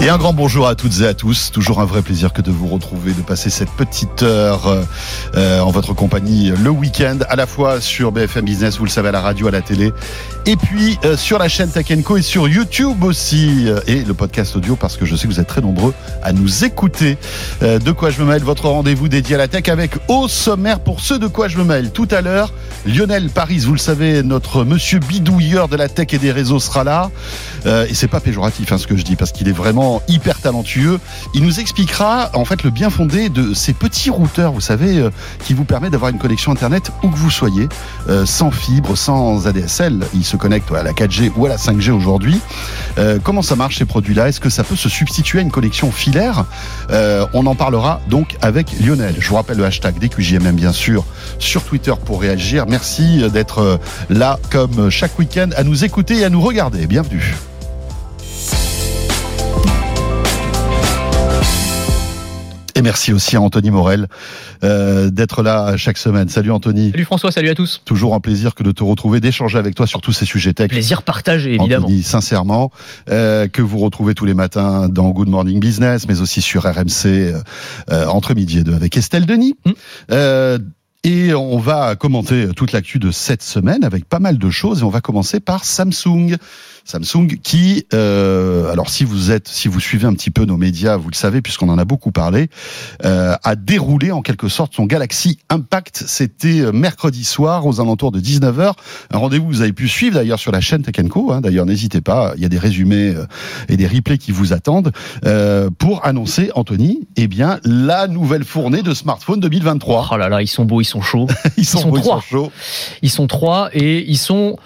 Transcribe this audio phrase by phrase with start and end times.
[0.00, 1.50] Et un grand bonjour à toutes et à tous.
[1.50, 4.86] Toujours un vrai plaisir que de vous retrouver, de passer cette petite heure
[5.34, 9.08] euh, en votre compagnie le week-end, à la fois sur BFM Business, vous le savez,
[9.08, 9.92] à la radio, à la télé,
[10.46, 14.14] et puis euh, sur la chaîne Tech Co et sur YouTube aussi, euh, et le
[14.14, 17.18] podcast audio, parce que je sais que vous êtes très nombreux à nous écouter.
[17.62, 20.80] Euh, de quoi je me mêle, votre rendez-vous dédié à la tech avec au sommaire
[20.80, 21.90] pour ceux de quoi je me mêle.
[21.90, 22.54] Tout à l'heure,
[22.86, 26.84] Lionel Paris, vous le savez, notre monsieur bidouilleur de la tech et des réseaux sera
[26.84, 27.10] là.
[27.66, 30.40] Euh, et c'est pas péjoratif hein, ce que je dis, parce qu'il est vraiment hyper
[30.40, 30.98] talentueux.
[31.34, 35.10] Il nous expliquera en fait le bien fondé de ces petits routeurs, vous savez, euh,
[35.44, 37.68] qui vous permet d'avoir une connexion internet où que vous soyez,
[38.08, 40.00] euh, sans fibre, sans ADSL.
[40.14, 42.40] Il se connecte à la 4G ou à la 5G aujourd'hui.
[42.98, 44.28] Euh, comment ça marche ces produits-là?
[44.28, 46.44] Est-ce que ça peut se substituer à une connexion filaire?
[47.34, 49.14] On en parlera donc avec Lionel.
[49.18, 51.04] Je vous rappelle le hashtag DQJMM bien sûr
[51.38, 52.66] sur Twitter pour réagir.
[52.66, 53.78] Merci d'être
[54.08, 56.86] là comme chaque week-end à nous écouter et à nous regarder.
[56.86, 57.34] Bienvenue.
[62.78, 64.06] Et merci aussi à Anthony Morel
[64.62, 66.28] euh, d'être là chaque semaine.
[66.28, 66.92] Salut Anthony.
[66.92, 67.82] Salut François, salut à tous.
[67.84, 70.68] Toujours un plaisir que de te retrouver, d'échanger avec toi sur tous ces sujets tech.
[70.68, 71.86] Plaisir partagé, évidemment.
[71.86, 72.70] Anthony, sincèrement,
[73.10, 77.06] euh, que vous retrouvez tous les matins dans Good Morning Business, mais aussi sur RMC
[77.90, 79.56] euh, entre midi et deux avec Estelle Denis.
[79.66, 79.70] Mm.
[80.12, 80.58] Euh,
[81.02, 84.80] et on va commenter toute l'actu de cette semaine avec pas mal de choses.
[84.80, 86.36] Et on va commencer par Samsung.
[86.88, 90.96] Samsung qui, euh, alors si vous êtes, si vous suivez un petit peu nos médias,
[90.96, 92.48] vous le savez puisqu'on en a beaucoup parlé,
[93.04, 96.04] euh, a déroulé en quelque sorte son Galaxy Impact.
[96.06, 98.72] C'était euh, mercredi soir aux alentours de 19h.
[99.10, 101.30] Un rendez-vous que vous avez pu suivre d'ailleurs sur la chaîne Tech Co.
[101.30, 101.42] Hein.
[101.42, 103.26] D'ailleurs, n'hésitez pas, il y a des résumés euh,
[103.68, 104.92] et des replays qui vous attendent
[105.26, 110.08] euh, pour annoncer, Anthony, eh bien la nouvelle fournée de smartphone 2023.
[110.12, 111.26] Oh là là, ils sont beaux, ils sont chauds.
[111.56, 112.52] Ils sont, sont beaux, ils sont chauds.
[113.02, 114.56] Ils sont trois et ils sont,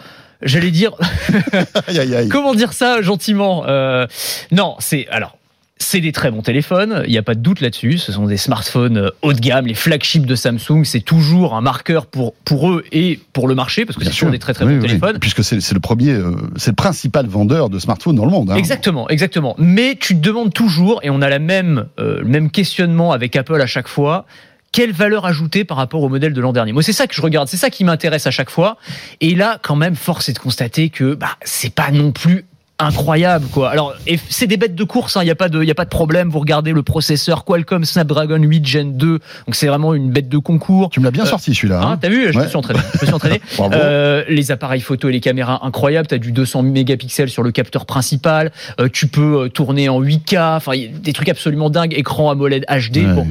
[0.43, 0.93] j'allais dire,
[1.89, 2.29] Aïe, aïe, aïe.
[2.29, 4.07] comment dire ça gentiment Euh,
[4.51, 5.37] Non, c'est alors.
[5.79, 7.99] C'est des très bons téléphones, il n'y a pas de doute là-dessus.
[7.99, 10.85] Ce sont des smartphones euh, haut de gamme, les flagships de Samsung.
[10.85, 14.31] C'est toujours un marqueur pour, pour eux et pour le marché, parce que c'est toujours
[14.31, 15.19] des très très Oui, bons oui, téléphones.
[15.19, 18.51] Puisque c'est le premier, euh, c'est le principal vendeur de smartphones dans le monde.
[18.53, 18.55] hein.
[18.55, 19.57] Exactement, exactement.
[19.59, 23.35] Mais tu te demandes toujours, et on a la même, euh, le même questionnement avec
[23.35, 24.25] Apple à chaque fois,
[24.73, 27.21] quelle valeur ajoutée par rapport au modèle de l'an dernier Moi, c'est ça que je
[27.23, 28.79] regarde, c'est ça qui m'intéresse à chaque fois.
[29.21, 32.45] Et là, quand même, force est de constater que bah, c'est pas non plus
[32.79, 33.71] incroyable quoi.
[33.71, 33.95] Alors
[34.29, 36.31] c'est des bêtes de course, il n'y a pas de y a pas de problème.
[36.31, 39.21] Vous regardez le processeur Qualcomm Snapdragon 8 Gen 2, donc
[39.55, 40.91] c'est vraiment une bête de concours.
[40.91, 41.81] Tu me l'as bien Euh, sorti celui-là.
[41.81, 41.99] Hein, hein.
[42.01, 42.33] T'as vu?
[42.33, 42.43] Je Ouais.
[42.45, 42.81] me suis entraîné.
[42.95, 43.41] Je me suis entraîné.
[43.73, 46.09] Euh, les appareils photo et les caméras incroyables.
[46.09, 48.51] T'as du 200 mégapixels sur le capteur principal.
[48.81, 50.57] Euh, tu peux euh, tourner en 8K.
[50.57, 51.95] Enfin, des trucs absolument dingues.
[51.97, 52.97] Écran AMOLED HD.
[52.97, 53.15] Ouais.
[53.15, 53.29] Bon,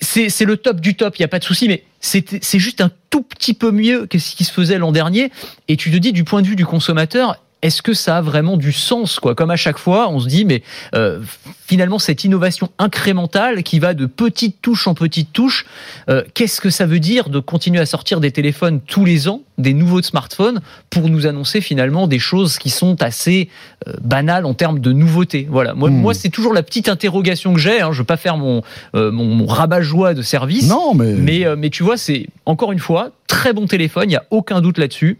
[0.00, 1.16] c'est le top du top.
[1.16, 4.18] Il y a pas de souci, mais c'est juste un tout petit peu mieux que
[4.18, 5.30] ce qui se faisait l'an dernier.
[5.68, 7.42] Et tu te dis du point de vue du consommateur.
[7.60, 9.34] Est-ce que ça a vraiment du sens quoi?
[9.34, 10.62] Comme à chaque fois, on se dit mais
[10.94, 11.20] euh,
[11.66, 15.66] finalement cette innovation incrémentale qui va de petites touches en petites touches,
[16.08, 19.42] euh, qu'est-ce que ça veut dire de continuer à sortir des téléphones tous les ans,
[19.58, 23.48] des nouveaux smartphones, pour nous annoncer finalement des choses qui sont assez
[23.88, 25.48] euh, banales en termes de nouveautés?
[25.50, 26.00] Voilà, moi, Hmm.
[26.00, 27.80] moi c'est toujours la petite interrogation que j'ai.
[27.80, 27.90] Hein.
[27.92, 28.62] Je veux pas faire mon,
[28.94, 30.68] mon, mon rabat-joie de service.
[30.68, 34.16] Non, mais, Mais, mais tu vois, c'est encore une fois très bon téléphone, il n'y
[34.16, 35.18] a aucun doute là-dessus.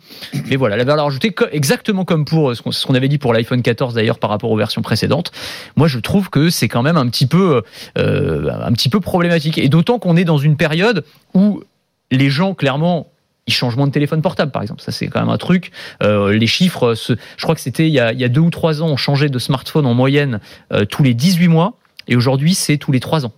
[0.49, 3.63] Mais voilà, la valeur ajoutée, exactement comme pour euh, ce qu'on avait dit pour l'iPhone
[3.63, 5.31] 14 d'ailleurs par rapport aux versions précédentes.
[5.77, 7.63] Moi, je trouve que c'est quand même un petit peu,
[7.99, 9.59] euh, un petit peu problématique.
[9.59, 11.05] Et d'autant qu'on est dans une période
[11.35, 11.63] où
[12.11, 13.07] les gens, clairement,
[13.47, 14.83] ils changent moins de téléphone portable, par exemple.
[14.83, 15.71] Ça, c'est quand même un truc.
[16.03, 18.51] Euh, les chiffres, je crois que c'était il, y a- il y a deux ou
[18.51, 20.41] trois ans, on changeait de smartphone en moyenne
[20.73, 21.75] euh, tous les 18 mois.
[22.09, 23.33] Et aujourd'hui, c'est tous les trois ans.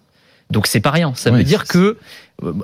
[0.50, 1.12] Donc c'est pas rien.
[1.14, 1.96] Ça veut dire que,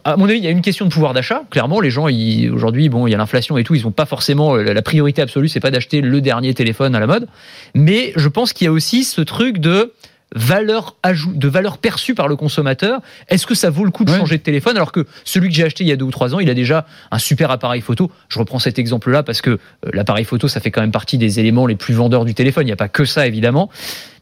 [0.04, 1.42] à mon avis, il y a une question de pouvoir d'achat.
[1.50, 2.06] Clairement, les gens,
[2.53, 5.22] aujourd'hui, bon, il y a l'inflation et tout, ils ont pas forcément la la priorité
[5.22, 7.28] absolue, c'est pas d'acheter le dernier téléphone à la mode.
[7.75, 9.92] Mais je pense qu'il y a aussi ce truc de
[10.34, 10.97] valeur
[11.34, 13.00] de valeur perçue par le consommateur.
[13.28, 15.64] Est-ce que ça vaut le coup de changer de téléphone alors que celui que j'ai
[15.64, 18.10] acheté il y a deux ou trois ans, il a déjà un super appareil photo?
[18.28, 19.58] Je reprends cet exemple-là parce que euh,
[19.93, 22.64] l'appareil photo, ça fait quand même partie des éléments les plus vendeurs du téléphone.
[22.64, 23.70] Il n'y a pas que ça évidemment.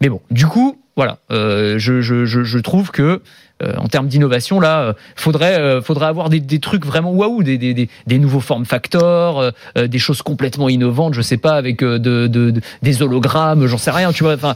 [0.00, 3.20] Mais bon, du coup, voilà, euh, je, je, je, je trouve que euh,
[3.78, 7.58] en termes d'innovation, là, euh, faudrait, euh, faudrait avoir des, des trucs vraiment waouh, des,
[7.58, 11.54] des, des, des nouveaux form factors, euh, euh, des choses complètement innovantes, je sais pas,
[11.54, 14.34] avec euh, de, de, de- des hologrammes, j'en sais rien, tu vois.
[14.34, 14.54] Enfin,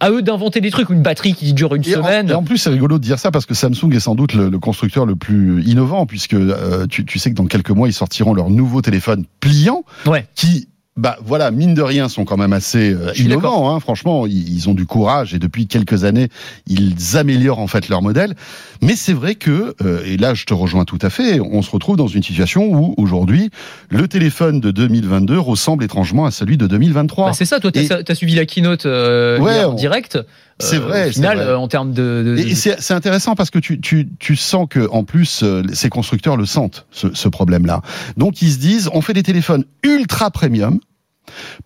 [0.00, 2.30] à eux d'inventer des trucs, une batterie qui dure une Et en, semaine.
[2.30, 4.48] et en plus, c'est rigolo de dire ça parce que Samsung est sans doute le,
[4.48, 7.92] le constructeur le plus innovant puisque euh, tu, tu sais que dans quelques mois, ils
[7.92, 10.26] sortiront leur nouveau téléphone pliant Ouais.
[10.34, 13.70] qui bah voilà, mine de rien, sont quand même assez euh, innovants.
[13.74, 16.28] Hein, franchement, ils, ils ont du courage et depuis quelques années,
[16.66, 18.34] ils améliorent en fait leur modèle.
[18.82, 21.70] Mais c'est vrai que, euh, et là je te rejoins tout à fait, on se
[21.70, 23.48] retrouve dans une situation où aujourd'hui,
[23.88, 27.26] le téléphone de 2022 ressemble étrangement à celui de 2023.
[27.28, 30.18] Bah, c'est ça, toi, t'as Et- as suivi la keynote euh, Ouais, en direct.
[30.58, 31.46] C'est Euh, vrai, Au final, vrai.
[31.46, 32.22] euh, en termes de.
[32.24, 35.42] de- Et et c'est c'est intéressant parce que tu, tu, tu sens que en plus
[35.42, 37.80] euh, ces constructeurs le sentent ce, ce problème-là.
[38.18, 40.78] Donc ils se disent on fait des téléphones ultra premium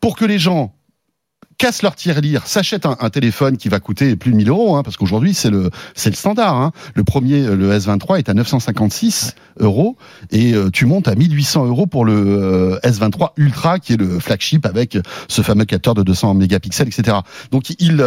[0.01, 0.77] pour que les gens
[1.59, 4.97] cassent leur tirelire, s'achètent un, téléphone qui va coûter plus de 1000 euros, hein, parce
[4.97, 6.55] qu'aujourd'hui c'est le c'est le standard.
[6.55, 6.73] Hein.
[6.95, 9.97] Le premier, euh, le S23, est à 956 euros
[10.31, 14.19] et euh, tu montes à 1800 euros pour le euh, S23 Ultra, qui est le
[14.19, 14.99] flagship avec
[15.29, 17.19] ce fameux capteur de 200 mégapixels, etc.
[17.51, 18.05] Donc ils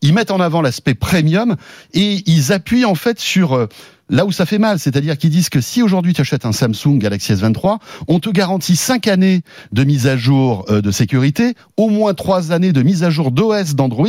[0.00, 1.56] ils mettent en avant l'aspect premium
[1.92, 3.68] et ils appuient en fait sur
[4.12, 6.98] là où ça fait mal, c'est-à-dire qu'ils disent que si aujourd'hui tu achètes un Samsung
[6.98, 9.40] Galaxy S23, on te garantit 5 années
[9.72, 13.32] de mise à jour euh, de sécurité, au moins 3 années de mise à jour
[13.32, 14.06] d'OS d'Android.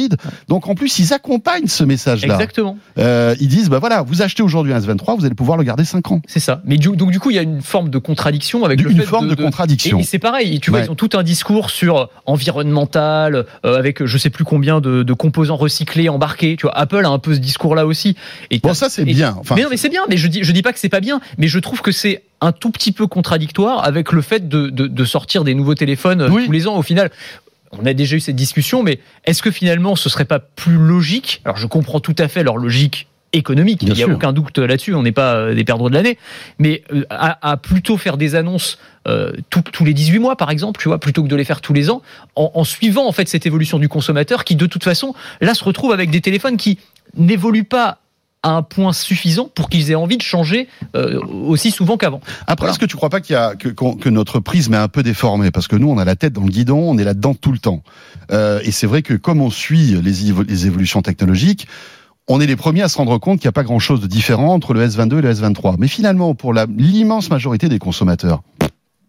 [0.49, 2.35] Donc en plus, ils accompagnent ce message-là.
[2.35, 5.63] Exactement, Euh, ils disent bah voilà, vous achetez aujourd'hui un S23, vous allez pouvoir le
[5.63, 6.21] garder 5 ans.
[6.27, 6.61] c'est ça.
[6.65, 8.99] Mais du- donc du coup, il y a une forme de contradiction avec le Une
[8.99, 9.99] fait forme de, de contradiction.
[9.99, 10.85] Et, c'est pareil, tu vois, Ouais.
[10.85, 12.09] ils ont tout un discours sur
[12.57, 16.55] environnemental, euh, avec je sais plus combien de, de composants recyclés embarqués.
[16.57, 18.15] Tu vois, Apple a un peu ce discours-là aussi.
[18.51, 19.35] Et Bon ça c'est bien.
[19.39, 20.01] Enfin, mais non, mais c'est bien.
[20.09, 21.21] Mais je dis, je dis pas que c'est pas bien.
[21.37, 24.87] Mais je trouve que c'est un tout petit peu contradictoire avec le fait de, de,
[24.87, 26.45] de sortir des nouveaux téléphones euh, Oui.
[26.45, 26.75] tous les ans.
[26.77, 27.09] Au final,
[27.71, 31.41] on a déjà eu cette discussion, mais est-ce que finalement ce serait pas plus logique?
[31.45, 33.79] Alors, je comprends tout à fait leur logique économique.
[33.79, 34.15] Bien Il n'y a sûr.
[34.15, 34.93] aucun doute là-dessus.
[34.93, 36.19] On n'est pas euh, des perdreaux de l'année,
[36.59, 40.51] mais euh, à, à plutôt faire des annonces euh, tout- tous les 18 mois, par
[40.51, 42.03] exemple, tu vois, plutôt que de les faire tous les ans,
[42.35, 45.63] en, en suivant en fait cette évolution du consommateur, qui de toute façon là se
[45.63, 46.77] retrouve avec des téléphones qui
[47.17, 47.97] n'évoluent pas
[48.43, 52.19] à un point suffisant pour qu'ils aient envie de changer euh, aussi souvent qu'avant.
[52.41, 52.71] Après, Voilà.
[52.71, 55.01] est-ce que tu crois pas qu'il y a que, que notre prisme est un peu
[55.01, 55.49] déformé?
[55.49, 57.59] Parce que nous, on a la tête dans le guidon, on est là-dedans tout le
[57.59, 57.83] temps.
[58.31, 61.67] Euh, et c'est vrai que comme on suit les, évo- les évolutions technologiques,
[62.27, 64.53] on est les premiers à se rendre compte qu'il n'y a pas grand-chose de différent
[64.53, 65.75] entre le S22 et le S23.
[65.79, 68.43] Mais finalement, pour l'immense majorité des consommateurs,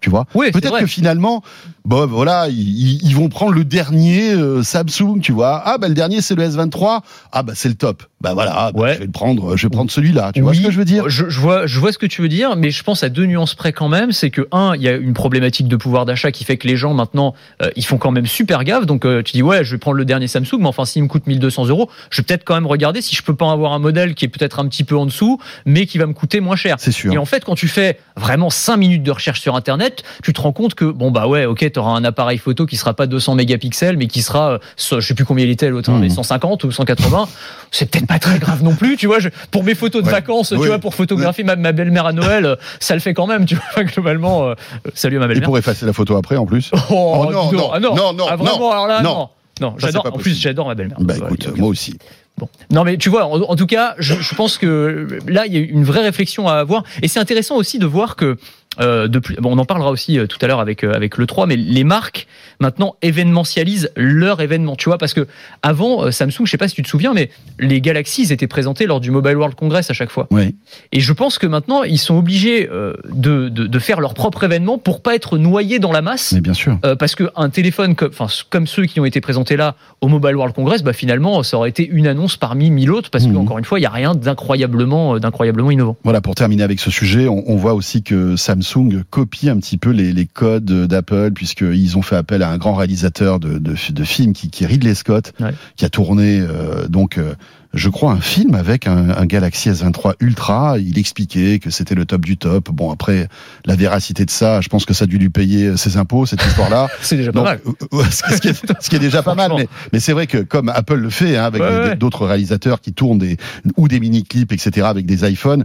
[0.01, 1.43] tu vois, Oui, peut-être que finalement,
[1.87, 5.63] bon, voilà, ils, ils vont prendre le dernier euh, Samsung, tu vois.
[5.65, 7.01] Ah bah le dernier c'est le S23.
[7.33, 8.03] Ah bah c'est le top.
[8.25, 8.94] Bah voilà, bah, Ouais.
[8.94, 10.32] je vais le prendre, je vais prendre celui-là.
[10.35, 11.09] Tu vois ce que je veux dire?
[11.09, 13.26] je, je vois, je vois ce que tu veux dire, mais je pense à deux
[13.26, 14.12] nuances près quand même.
[14.12, 16.76] C'est que un, il y a une problématique de pouvoir d'achat qui fait que les
[16.76, 18.87] gens maintenant, euh, ils font quand même super gaffe.
[18.87, 21.09] Donc euh, tu dis ouais, je vais prendre le dernier Samsung, mais enfin s'il me
[21.09, 23.79] coûte 1200 euros, je vais peut-être quand même regarder si je peux pas avoir un
[23.79, 26.56] modèle qui est peut-être un petit peu en dessous, mais qui va me coûter moins
[26.56, 26.77] cher.
[26.79, 27.12] C'est sûr.
[27.12, 30.41] Et en fait, quand tu fais vraiment 5 minutes de recherche sur Internet, tu te
[30.41, 33.06] rends compte que, bon, bah ouais, ok, tu auras un appareil photo qui sera pas
[33.06, 36.00] 200 mégapixels, mais qui sera, euh, je sais plus combien il était l'autre, Mhm.
[36.00, 37.29] mais 150 ou 180.
[37.70, 39.19] C'est peut-être pas très grave non plus, tu vois.
[39.19, 40.13] je- pour mes photos de Ouais.
[40.13, 40.61] vacances, Oui.
[40.61, 43.45] tu vois, pour photographier ma, ma belle-mère à Noël, euh, ça le fait quand même,
[43.47, 44.49] tu vois, globalement.
[44.49, 44.55] euh,
[44.87, 45.47] euh, salut à ma Et belle-mère.
[45.47, 46.71] pour effacer la photo après en plus.
[46.91, 49.29] Oh, Oh, non, non, Ah non, non, non, Ah, vraiment, non, alors là, non.
[49.61, 49.75] non.
[49.79, 50.03] J'adore.
[50.05, 50.99] pas En plus, j'adore ma belle-mère.
[51.01, 51.97] Bah écoute, moi aussi.
[52.37, 52.49] Bon.
[52.73, 55.57] Non, mais tu vois, en, en tout cas, je, je pense que là, il y
[55.57, 56.83] a une vraie réflexion à avoir.
[57.01, 58.39] Et c'est intéressant aussi de voir que,
[58.81, 61.47] euh, bon, on en parlera aussi euh, tout à l'heure avec, euh, avec le 3,
[61.47, 62.26] mais les marques,
[62.61, 64.76] maintenant, événementialisent leur événement.
[64.76, 65.26] Tu vois, parce que
[65.62, 68.87] avant, Samsung, je sais pas si tu te souviens, mais les Galaxy, ils étaient présentés
[68.87, 70.26] lors du Mobile World Congress à chaque fois.
[70.31, 70.55] Oui.
[70.93, 74.79] Et je pense que maintenant, ils sont obligés de, de, de faire leur propre événement
[74.79, 76.32] pour pas être noyés dans la masse.
[76.32, 76.79] Mais bien sûr.
[76.99, 80.55] Parce qu'un téléphone comme, enfin, comme ceux qui ont été présentés là au Mobile World
[80.55, 83.37] Congress, bah, finalement, ça aurait été une annonce parmi mille autres, parce que, Mhm.
[83.38, 85.97] encore une fois, il n'y a rien d'incroyablement, d'incroyablement innovant.
[86.05, 88.62] Voilà, pour terminer avec ce sujet, on, on voit aussi que Samsung
[89.11, 92.75] copie un petit peu les, les codes d'Apple, puisqu'ils ont fait appel à un grand
[92.75, 95.53] réalisateur de, de, de films qui, qui est Ridley Scott, Ouais.
[95.77, 97.35] qui a tourné, euh, donc, euh,
[97.75, 100.79] je crois, un film avec un, un Galaxy S23 Ultra.
[100.79, 102.71] Il expliquait que c'était le top du top.
[102.71, 103.29] Bon, après,
[103.65, 106.44] la véracité de ça, je pense que ça a dû lui payer ses impôts, cette
[106.47, 106.87] histoire-là.
[107.03, 107.61] C'est déjà pas Donc, mal.
[107.67, 110.29] euh, euh, ce, qui est, ce qui est déjà pas mal, mais, mais c'est vrai
[110.29, 111.97] que comme Apple le fait, hein, avec Ouais, des- ouais.
[111.97, 113.37] d'autres réalisateurs qui tournent des
[113.77, 115.65] ou des mini clips, etc., avec des iPhones.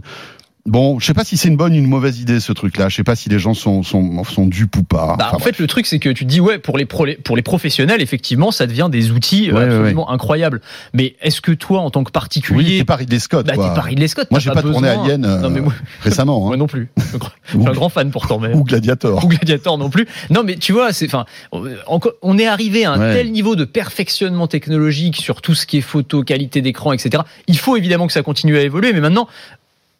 [0.66, 2.88] Bon, je sais pas si c'est une bonne ou une mauvaise idée ce truc-là.
[2.90, 5.16] Je sais pas si les gens sont sont sont dupes ou pas.
[5.18, 7.06] Bah, Enfin, en fait, le truc, c'est que tu te dis, ouais, pour les, pro-
[7.24, 10.60] pour les professionnels, effectivement, ça devient des outils ouais, absolument incroyables.
[10.92, 13.58] Mais est-ce que toi, en tant que oui, particulier, t'es pas Ridley Scott, bah, t'es
[13.58, 16.54] pas Ridley Scott, Moi, j'ai pas, tourné besoin- Alien euh, Non, mais moi, récemment, moi
[16.54, 16.58] hein.
[16.58, 16.88] non plus.
[17.44, 18.52] Je suis un grand fan pourtant, mais.
[18.54, 19.24] ou Gladiator.
[19.24, 20.06] ou Gladiator non plus.
[20.28, 21.24] Non, mais tu vois, c'est, enfin,
[21.54, 21.76] euh,
[22.22, 23.14] on est arrivé à un Ouais.
[23.14, 27.22] tel niveau de perfectionnement technologique sur tout ce qui est photo, qualité d'écran, etc.
[27.46, 29.26] Il faut évidemment que ça continue à évoluer, mais maintenant,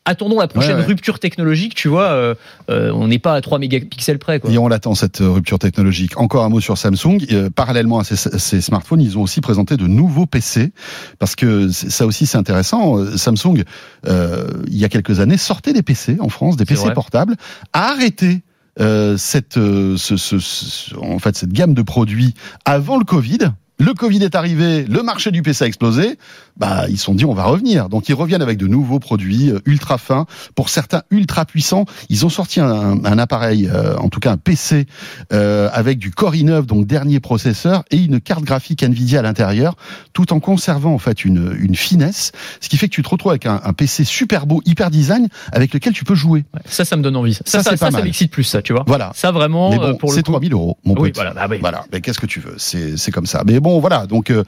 [0.05, 0.87] attendons la prochaine Ouais, ouais.
[0.87, 1.75] rupture technologique.
[1.75, 2.35] Tu vois, euh,
[2.71, 4.51] euh, on n'est pas à 3 mégapixels près, quoi.
[4.51, 6.19] Et on l'attend cette euh, rupture technologique.
[6.19, 7.19] Encore un mot sur Samsung.
[7.33, 10.73] Euh, parallèlement à ces, ces smartphones, ils ont aussi présenté de nouveaux PC
[11.19, 12.99] parce que ça aussi c'est intéressant.
[12.99, 13.63] Euh, Samsung,
[14.07, 16.95] euh, il y a quelques années, sortait des PC en France, des PC vrai.
[16.95, 17.37] portables,
[17.73, 18.43] a arrêté
[18.81, 23.39] euh, cette, ce, ce, ce- en fait, cette gamme de produits avant le Covid.
[23.79, 26.19] Le Covid est arrivé, le marché du PC a explosé.
[26.61, 27.89] Bah, ils se sont dit on va revenir.
[27.89, 31.87] Donc ils reviennent avec de nouveaux produits euh, ultra fins, pour certains ultra puissants.
[32.11, 34.87] Ils ont sorti un, un appareil, euh, en tout cas un PC
[35.33, 39.75] euh, avec du Core i9, donc dernier processeur, et une carte graphique Nvidia à l'intérieur,
[40.13, 43.33] tout en conservant en fait une, une finesse, ce qui fait que tu te retrouves
[43.33, 46.45] avec un, un PC super beau, hyper design, avec lequel tu peux jouer.
[46.55, 47.35] Ouais, Ça, ça me donne envie.
[47.35, 48.85] Ça, Ça, ça, ça, ça m'excite plus, ça, tu vois.
[48.87, 49.13] Voilà.
[49.15, 50.33] Ça, vraiment, euh, bon, pour le c'est coup.
[50.33, 51.57] 3000 euros, mon Oui, voilà, bah oui.
[51.61, 52.55] Voilà, mais qu'est-ce que tu veux?
[52.59, 53.43] C'est c'est comme ça.
[53.47, 54.45] Mais bon, voilà, donc euh,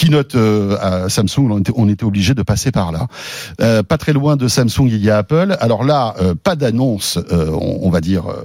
[0.00, 3.06] keynote euh, à Samsung, on était, on était obligé de passer par là.
[3.60, 5.56] Euh, pas très loin de Samsung, il y a Apple.
[5.60, 8.26] Alors là, euh, pas d'annonce, euh, on, va dire.
[8.28, 8.44] euh,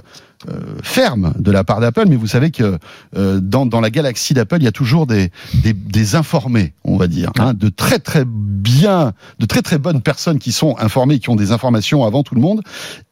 [0.50, 2.78] euh, ferme de la part d'Apple, mais vous savez que
[3.14, 7.06] dans, dans la galaxie d'Apple, il y a toujours des, des, des informés, on va
[7.06, 11.30] dire, hein, de très très bien, de très très bonnes personnes qui sont informées, qui
[11.30, 12.60] ont des informations avant tout le monde,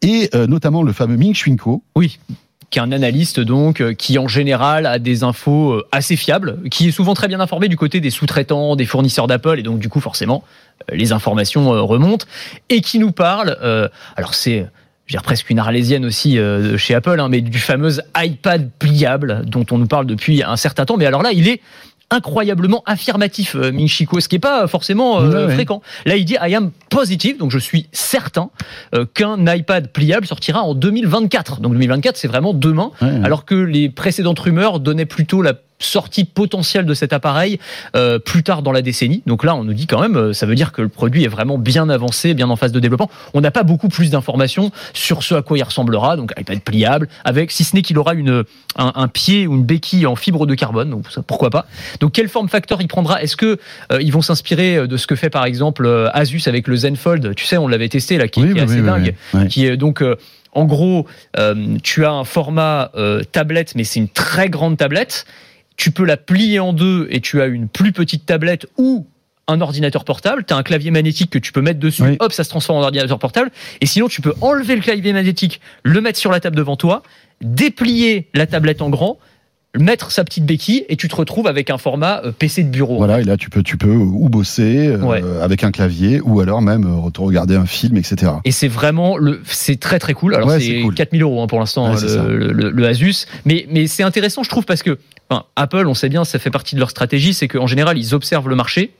[0.03, 2.19] et notamment le fameux Ming Chi Kuo, Oui.
[2.71, 6.59] Qui est un analyste, donc, euh, qui en général a des infos euh, assez fiables,
[6.71, 9.79] qui est souvent très bien informé du côté des sous-traitants, des fournisseurs d'Apple, et donc,
[9.79, 10.43] du coup, forcément,
[10.91, 12.27] euh, les informations remontent,
[12.71, 14.67] et qui nous parle, euh, alors c'est,
[15.09, 19.67] dire, presque une arlésienne aussi euh, chez Apple, hein, mais du fameux iPad pliable dont
[19.71, 20.97] on nous parle depuis un certain temps.
[20.97, 21.61] Mais alors là, il est
[22.15, 25.55] incroyablement affirmatif, euh, Ming Chi Kuo, ce qui est pas forcément euh, Ouais, ouais.
[25.55, 25.83] fréquent.
[26.07, 28.51] Là, il dit I am positive, donc je suis certain
[28.95, 31.61] euh, qu'un iPad pliable sortira en 2024.
[31.61, 33.21] Donc 2024, c'est vraiment demain, ouais.
[33.25, 35.55] alors que les précédentes rumeurs donnaient plutôt la
[35.85, 37.59] sortie potentielle de cet appareil
[37.97, 39.23] euh, plus tard dans la décennie.
[39.27, 41.29] Donc là, on nous dit quand même, euh, ça veut dire que le produit est
[41.29, 43.11] vraiment bien avancé, bien en phase de développement.
[43.35, 46.17] On n'a pas beaucoup plus d'informations sur ce à quoi il ressemblera.
[46.17, 48.45] Donc iPad pliable, avec si ce n'est qu'il aura une
[48.77, 50.91] un, un pied ou une béquille en fibre de carbone.
[50.91, 51.67] Donc ça, pourquoi pas.
[52.01, 53.23] Donc quel form factor il prendra?
[53.23, 53.59] Est-ce que
[53.93, 57.35] euh, ils vont s'inspirer de ce que fait par exemple Asus avec le Zenfold?
[57.35, 59.49] Tu sais, on l'avait testé là, qui, Oui, qui est assez oui, dingue oui.
[59.49, 60.17] qui est donc euh,
[60.53, 65.27] en gros, euh, tu as un format euh, tablette, mais c'est une très grande tablette.
[65.77, 69.07] Tu peux la plier en deux et tu as une plus petite tablette ou
[69.47, 70.45] un ordinateur portable.
[70.47, 72.03] Tu as un clavier magnétique que tu peux mettre dessus.
[72.03, 72.17] Oui.
[72.21, 73.51] Hop, ça se transforme en ordinateur portable.
[73.81, 77.03] Et sinon, tu peux enlever le clavier magnétique, le mettre sur la table devant toi,
[77.41, 79.19] déplier la tablette en grand,
[79.79, 82.97] mettre sa petite béquille et tu te retrouves avec un format euh, PC de bureau.
[82.97, 86.63] Voilà, et là tu peux, tu peux ou bosser euh, avec un clavier, ou alors
[86.63, 88.33] même euh, regarder un film, etc.
[88.45, 90.35] Et c'est vraiment le, c'est très très cool.
[90.35, 90.95] Alors Ouais, c'est c'est cool.
[90.95, 94.49] 4000 euros hein, pour l'instant Ouais, hein, le, le Asus, mais mais c'est intéressant je
[94.49, 97.49] trouve parce que enfin, Apple, on sait bien, ça fait partie de leur stratégie, c'est
[97.49, 98.93] qu'en général ils observent le marché,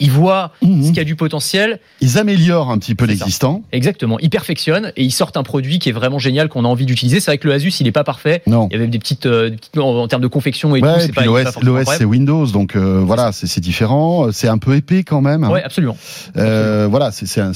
[0.00, 0.84] ils voient Mhm.
[0.84, 3.62] ce qui a du potentiel, Ils améliorent un petit peu l'existant.
[3.72, 6.86] exactement, ils perfectionnent et ils sortent un produit qui est vraiment génial qu'on a envie
[6.86, 7.20] d'utiliser.
[7.20, 8.42] C'est vrai que le Asus il est pas parfait.
[8.46, 8.68] Non.
[8.70, 11.04] Il y avait des petites, euh, des petites en, termes de confection et tout, Ouais,
[11.04, 14.30] est l'OS, c'est Windows, donc euh, voilà, c'est différent.
[14.32, 15.44] C'est un peu épais quand même.
[15.44, 15.50] hein.
[15.50, 15.96] Ouais, absolument.
[16.36, 17.52] Euh, voilà, c'est un,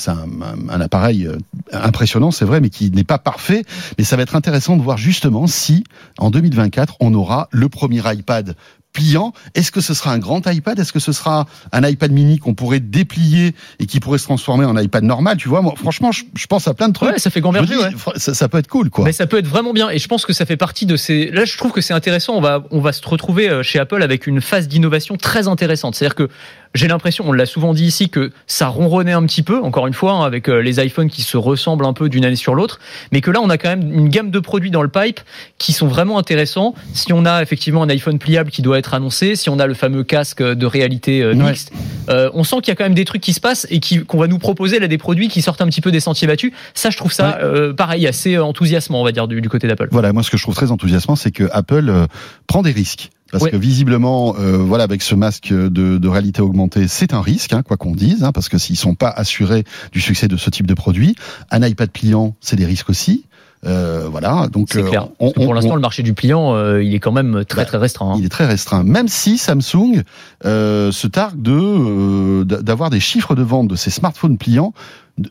[0.81, 1.29] appareil
[1.73, 3.65] impressionnant, c'est vrai, mais qui n'est pas parfait.
[3.99, 5.85] Mais ça va être intéressant de voir justement si
[6.19, 8.55] en 2024 on aura le premier iPad
[8.93, 9.33] pliant.
[9.55, 10.79] Est-ce que ce sera un grand iPad?
[10.79, 14.65] Est-ce que ce sera un iPad mini qu'on pourrait déplier et qui pourrait se transformer
[14.65, 17.11] en iPad normal Tu vois, moi, franchement, je, je pense à plein de trucs.
[17.11, 17.91] Ouais, ça fait dis, ouais.
[18.17, 19.05] ça, ça peut être cool, quoi.
[19.05, 21.31] Mais ça peut être vraiment bien et je pense que ça fait partie de ces.
[21.31, 22.35] Là, je trouve que c'est intéressant.
[22.35, 25.95] On va on va se retrouver euh, chez Apple avec une phase d'innovation très intéressante.
[25.95, 26.29] C'est-à-dire que
[26.75, 29.61] j'ai l'impression, on l'a souvent dit ici, que ça ronronnait un petit peu.
[29.62, 32.37] Encore une fois, hein, avec euh, les iPhones qui se ressemblent un peu d'une année
[32.37, 32.81] sur l'autre,
[33.12, 35.21] mais que là, on a quand même une gamme de produits dans le pipe
[35.59, 36.75] qui sont vraiment intéressants.
[36.95, 39.75] Si on a effectivement un iPhone pliable qui doit être annoncé, si on a le
[39.75, 41.50] fameux casque de réalité euh, Ouais.
[41.50, 41.73] mixte,
[42.09, 44.19] euh, on sent qu'il y a quand même des trucs qui se passent et qu'on
[44.19, 46.52] va nous proposer là des produits qui sortent un petit peu des sentiers battus.
[46.75, 49.88] Ça, je trouve ça euh, pareil assez enthousiasmant, on va dire, du, du côté d'Apple.
[49.91, 52.07] Voilà, moi ce que je trouve très enthousiasmant, c'est que Apple euh,
[52.47, 53.11] prend des risques.
[53.33, 53.51] Parce Ouais.
[53.51, 57.62] que visiblement, euh, voilà, avec ce masque de, de réalité augmentée, c'est un risque, hein,
[57.62, 60.67] quoi qu'on dise, hein, parce que s'ils sont pas assurés du succès de ce type
[60.67, 61.17] de produit,
[61.51, 63.25] un iPad pliant, c'est des risques aussi.
[63.65, 65.07] Euh, voilà, donc C'est euh, clair.
[65.21, 67.65] on- pour l'instant, on- le marché du pliant, euh, il est quand même très Bah,
[67.65, 68.11] très restreint.
[68.11, 68.17] hein.
[68.19, 68.83] il est très restreint.
[68.83, 70.03] Même si Samsung
[70.45, 74.75] euh, se targue de euh, d'avoir des chiffres de vente de ses smartphones pliants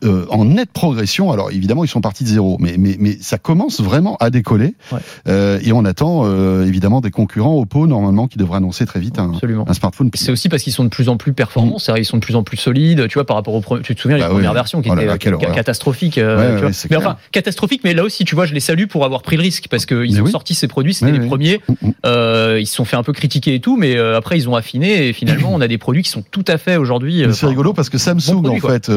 [0.04, 1.32] euh, en nette progression.
[1.32, 4.76] Alors évidemment, ils sont partis de zéro, mais mais mais ça commence vraiment à décoller.
[4.92, 5.00] Ouais.
[5.26, 9.18] Euh, et on attend euh, évidemment des concurrents Oppo normalement qui devraient annoncer très vite
[9.18, 9.32] un,
[9.72, 10.10] smartphone.
[10.14, 12.36] C'est aussi parce qu'ils sont de plus en plus performants, c'est-à-dire ils sont de plus
[12.36, 13.08] en plus solides.
[13.08, 14.54] Tu vois, par rapport aux tu te souviens Bah les premières oui.
[14.54, 16.16] versions qui Oh là étaient là, ca- catastrophiques.
[16.16, 16.72] Ouais, tu ouais, vois.
[16.72, 17.82] c'est mais enfin, catastrophiques.
[17.82, 20.20] Mais là aussi, tu vois, je les salue pour avoir pris le risque parce qu'ils
[20.20, 20.30] ont oui.
[20.30, 21.60] sorti ces produits, c'était les premiers.
[21.68, 22.58] Mm, mm.
[22.60, 25.12] Ils se sont fait un peu critiquer et tout, mais après ils ont affiné et
[25.12, 27.24] finalement on a des produits qui sont tout à fait aujourd'hui.
[27.32, 28.88] C'est rigolo parce que Samsung produit, en fait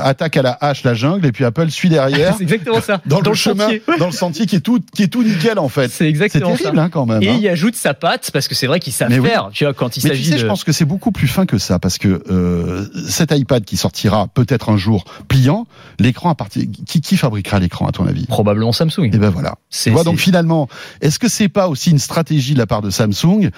[0.00, 2.34] attaque attaque à la hache la jungle et puis Apple suit derrière.
[2.38, 3.00] c'est exactement ça.
[3.06, 3.68] Dans, le, chemin,
[3.98, 5.88] dans le sentier qui est tout, qui est tout nickel en fait.
[5.88, 6.84] C'est exactement terrible, ça.
[6.84, 7.22] Hein, quand même.
[7.22, 7.38] Et hein.
[7.40, 9.28] il ajoute sa patte parce que c'est vrai qu'il savent oui.
[9.28, 9.50] faire.
[9.52, 10.38] Tu vois, quand il Mais tu s'agit sais, de.
[10.38, 13.76] je pense que c'est beaucoup plus fin que ça, parce que euh, cet iPad qui
[13.76, 15.66] sortira peut-être un jour pliant,
[15.98, 18.26] l'écran à partir, qui, qui fabriquera l'écran à ton avis?
[18.26, 19.10] Probablement Samsung.
[19.12, 19.56] Et ben voilà.
[19.70, 20.68] C'est Tu vois, c'est- donc finalement,
[21.00, 23.50] est-ce que c'est pas aussi une stratégie de la part de Samsung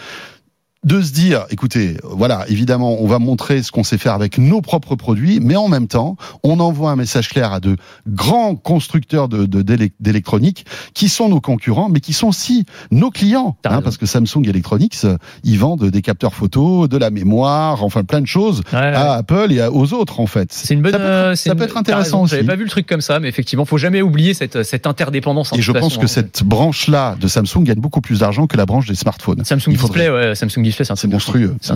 [0.82, 4.62] de se dire, écoutez, voilà, évidemment, on va montrer ce qu'on sait faire avec nos
[4.62, 7.76] propres produits, mais en même temps, on envoie un message clair à de
[8.08, 13.10] grands constructeurs de de- d'élec- d'électronique qui sont nos concurrents, mais qui sont aussi nos
[13.10, 14.96] clients, hein, parce que Samsung Electronics,
[15.44, 18.86] ils vendent des capteurs photo, de la mémoire, enfin plein de choses Ouais, ouais.
[18.94, 20.50] à Apple et aux autres en fait.
[20.50, 20.92] C'est une bonne.
[20.92, 22.24] Ça peut être- euh, ça une- intéressant.
[22.26, 25.52] J'avais pas vu le truc comme ça, mais effectivement, faut jamais oublier cette, cette interdépendance.
[25.52, 26.08] hein, Et je pense façon, que hein.
[26.08, 29.44] cette branche-là de Samsung gagne beaucoup plus d'argent que la branche des smartphones.
[29.44, 31.74] Samsung Il faudrait- Display, ouais, Samsung Display, c'est monstrueux, C'est.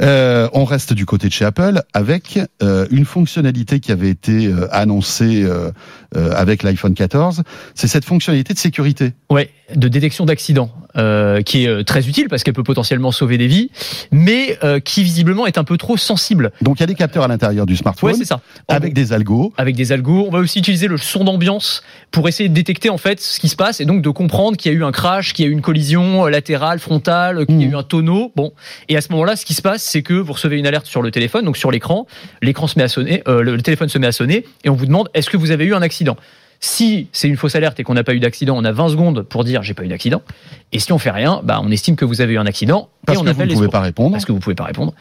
[0.00, 4.46] Euh, on reste du côté de chez Apple avec euh, une fonctionnalité qui avait été
[4.46, 5.46] euh, annoncée
[6.14, 7.42] avec l'iPhone 14.
[7.74, 9.12] C'est cette fonctionnalité de sécurité.
[9.30, 13.38] Ouais, de détection d'accident, euh, qui est euh, très utile parce qu'elle peut potentiellement sauver
[13.38, 13.70] des vies,
[14.10, 16.50] mais euh, qui visiblement est un peu trop sensible.
[16.62, 18.40] Donc il y a des capteurs à l'intérieur du Ouais, smartphone c'est ça.
[18.68, 19.52] En avec des algos.
[19.56, 20.24] avec des algos.
[20.26, 23.48] On va aussi utiliser le son d'ambiance pour essayer de détecter en fait ce qui
[23.48, 25.50] se passe et donc de comprendre qu'il y a eu un crash, qu'il y a
[25.50, 28.32] eu une collision euh, latérale, frontale, qu'il y a eu un tonneau.
[28.36, 28.52] Bon,
[28.88, 31.02] et à ce moment-là, ce qui se passe, c'est que vous recevez une alerte sur
[31.02, 32.06] le téléphone, donc sur l'écran.
[32.42, 34.86] L'écran se met à sonner, euh, le téléphone se met à sonner et on vous
[34.86, 36.16] demande est-ce que vous avez eu un accident?
[36.60, 39.22] Si c'est une fausse alerte et qu'on n'a pas eu d'accident, on a 20 secondes
[39.22, 40.22] pour dire j'ai pas eu d'accident.
[40.72, 43.16] Et si on fait rien, bah on estime que vous avez eu un accident Parce
[43.16, 44.12] et on que vous ne pouvez secours pas répondre.
[44.12, 44.92] parce que vous pouvez pas répondre.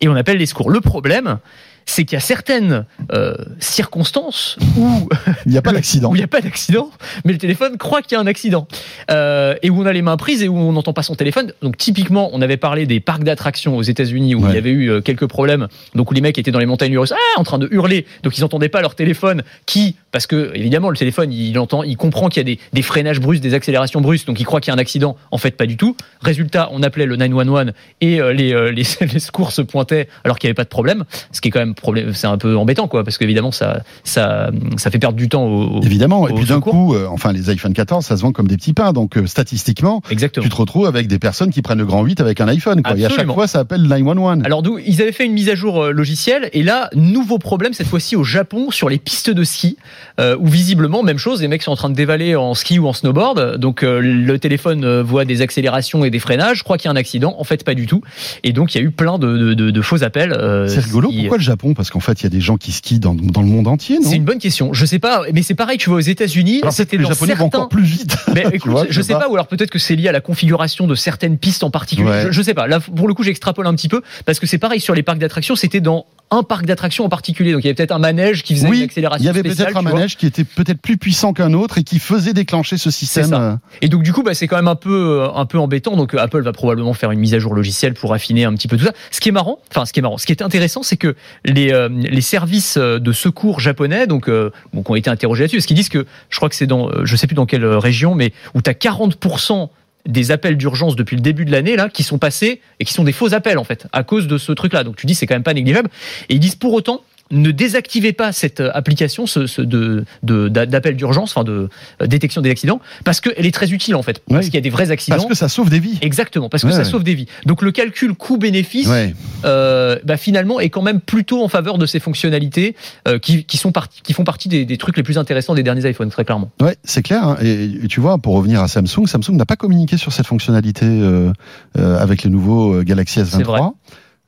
[0.00, 0.70] Et on appelle les secours.
[0.70, 1.38] Le problème,
[1.86, 5.08] c'est qu'il y a certaines euh, circonstances où
[5.46, 6.08] Il n'y a pas d'accident.
[6.12, 6.90] où il n'y a pas d'accident,
[7.24, 8.66] mais le téléphone croit qu'il y a un accident.
[9.10, 11.52] Euh, et où on a les mains prises et où on n'entend pas son téléphone.
[11.62, 14.50] Donc typiquement, on avait parlé des parcs d'attractions aux États-Unis où Ouais.
[14.50, 16.98] il y avait eu euh, quelques problèmes, donc où les mecs étaient dans les montagnes
[16.98, 20.50] russes, ah, en train de hurler, donc ils n'entendaient pas leur téléphone, qui, parce que
[20.54, 23.54] évidemment le téléphone, il entend, il comprend qu'il y a des, des freinages brusques, des
[23.54, 25.16] accélérations brusques, donc il croit qu'il y a un accident.
[25.30, 25.96] En fait, pas du tout.
[26.22, 30.50] Résultat, on appelait le 911 et les, les, les secours se pointaient alors qu'il n'y
[30.50, 33.04] avait pas de problème, ce qui est quand même problème, c'est un peu embêtant, quoi,
[33.04, 36.28] parce qu'évidemment ça, ça, ça fait perdre du temps au, au- Évidemment.
[36.28, 38.72] Et puis d'un coup, euh, enfin les iPhone 14, ça se vend comme des petits
[38.72, 38.92] pains.
[38.92, 40.44] Donc euh, statistiquement, Exactement.
[40.44, 42.82] tu te retrouves avec des personnes qui prennent le grand 8 avec un iPhone.
[42.82, 42.92] Quoi.
[42.96, 43.34] Et à chaque Absolument.
[43.34, 44.42] fois, ça appelle 911.
[44.44, 47.72] Alors d'où ils avaient fait une mise à jour euh, logicielle et là nouveau problème
[47.72, 49.76] cette fois-ci au Japon sur les pistes de ski
[50.20, 52.86] euh, où visiblement même chose les mecs sont en train de dévaler en ski ou
[52.88, 56.88] en snowboard donc le téléphone voit des accélérations et des freinages je crois qu'il y
[56.88, 58.02] a un accident en fait pas du tout
[58.44, 60.32] et donc il y a eu plein de, de, de- de faux appels
[60.68, 61.08] C'est rigolo.
[61.08, 63.14] qui- Pourquoi le Japon Parce qu'en fait, il y a des gens qui skient dans,
[63.14, 64.08] dans le monde entier, non?
[64.08, 66.96] C'est une bonne question je sais pas mais c'est pareil tu vois aux États-Unis c'était
[66.96, 68.16] les Japonais vont certains encore plus vite.
[68.34, 70.86] Mais écoute, vois, je sais pas, ou alors peut-être que c'est lié à la configuration
[70.86, 72.08] de certaines pistes en particulier.
[72.08, 72.22] Ouais.
[72.26, 72.66] Je, je sais pas.
[72.66, 75.18] Là, pour le coup, j'extrapole un petit peu parce que c'est pareil sur les parcs
[75.18, 75.56] d'attractions.
[75.56, 77.52] C'était dans un parc d'attractions en particulier.
[77.52, 79.42] Donc il y avait peut-être un manège qui faisait une Oui, accélération il y avait
[79.42, 82.90] peut-être un manège qui était peut-être plus puissant qu'un autre et qui faisait déclencher ce
[82.90, 83.26] système.
[83.26, 83.40] ça.
[83.42, 85.94] euh, Et donc du coup, bah, c'est quand même un peu, euh, un peu embêtant.
[85.94, 88.66] Donc euh, Apple va probablement faire une mise à jour logicielle pour affiner un petit
[88.68, 88.92] peu tout ça.
[89.10, 91.14] Ce qui est marrant, enfin ce qui est marrant, ce qui est intéressant, c'est que
[91.52, 95.58] les, euh, les services euh, de secours japonais, donc, euh, qui ont été interrogés là-dessus,
[95.58, 98.14] parce qu'ils disent que, je crois que c'est dans, je sais plus dans quelle région,
[98.14, 99.68] mais où tu as 40%
[100.06, 103.12] des appels d'urgence depuis le début de l'année qui sont passés et qui sont des
[103.12, 105.36] faux appels en fait à cause de ce truc là donc tu dis c'est quand
[105.36, 105.90] même pas négligeable.
[106.28, 110.46] Et ils disent pour autant ne désactivez pas cette euh, application ce, ce de de-
[110.48, 111.68] d'a- d'appel d'urgence enfin de
[112.00, 114.44] euh, détection des accidents parce qu'elle est très utile en fait parce Oui.
[114.46, 115.98] qu'il y a des vrais accidents Parce que ça sauve des vies.
[116.02, 116.84] Exactement, parce que Ouais, ça ouais.
[116.84, 117.26] sauve des vies.
[117.46, 119.14] Donc le calcul coût-bénéfice, Ouais.
[119.44, 122.76] euh, bah, finalement, est quand même plutôt en faveur de ces fonctionnalités
[123.08, 125.62] euh, qui, qui, sont parti- qui font partie des, des trucs les plus intéressants des
[125.62, 126.50] derniers iPhones, très clairement.
[126.60, 127.26] Ouais, c'est clair.
[127.26, 127.36] hein.
[127.42, 130.84] Et, et tu vois, pour revenir à Samsung, Samsung n'a pas communiqué sur cette fonctionnalité
[130.86, 131.32] euh,
[131.76, 133.60] avec le nouveau euh, Galaxy C'est vrai.
[133.60, 133.72] S23.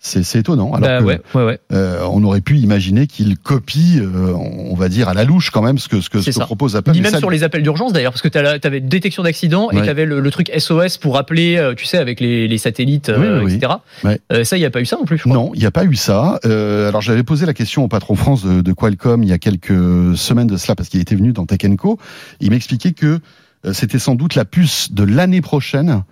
[0.06, 0.74] C'est étonnant.
[0.74, 1.58] Alors Bah, que, ouais, ouais, ouais.
[1.72, 5.62] euh, on aurait pu imaginer qu'il copie, euh, on va dire à la louche quand
[5.62, 6.90] même, ce que ce que, ce que propose Apple.
[6.90, 9.80] Ni même ça- sur les appels d'urgence d'ailleurs, parce que tu avais détection d'accident et
[9.80, 13.08] tu avais le, le truc SOS pour appeler, euh, tu sais, avec les, les satellites,
[13.08, 13.54] euh, Oui, oui.
[13.54, 13.72] etc.
[14.04, 14.20] Ouais.
[14.30, 15.32] Euh, ça, il n'y a pas eu ça non plus, je crois.
[15.34, 16.38] Non, il n'y a pas eu ça.
[16.44, 19.38] Euh, alors j'avais posé la question au patron France de, de Qualcomm il y a
[19.38, 19.72] quelques
[20.18, 21.98] semaines de cela parce qu'il était venu dans Tech Co.
[22.40, 23.20] Il m'expliquait que
[23.64, 26.02] euh, c'était sans doute la puce de l'année prochaine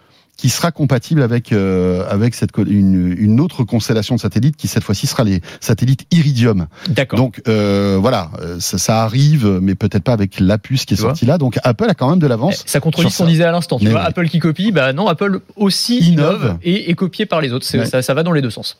[0.43, 4.83] qui sera compatible avec euh, avec cette une, une autre constellation de satellites qui cette
[4.83, 6.67] fois-ci sera les satellites Iridium.
[6.89, 7.17] D'accord.
[7.17, 10.97] Donc euh, voilà, euh, ça, ça arrive, mais peut-être pas avec la puce qui est
[10.97, 11.39] sortie là.
[11.39, 12.65] Donc Apple a quand même de Eh, l'avance.
[12.67, 13.79] Ça contredit ce qu'on disait à l'instant.
[13.79, 14.01] Tu Mais vois.
[14.03, 16.43] Apple qui copie, bah non, Apple aussi Innove.
[16.43, 17.65] innove, et est copié par les autres.
[17.79, 17.87] Ouais.
[17.87, 18.79] Ça, ça va dans les deux sens.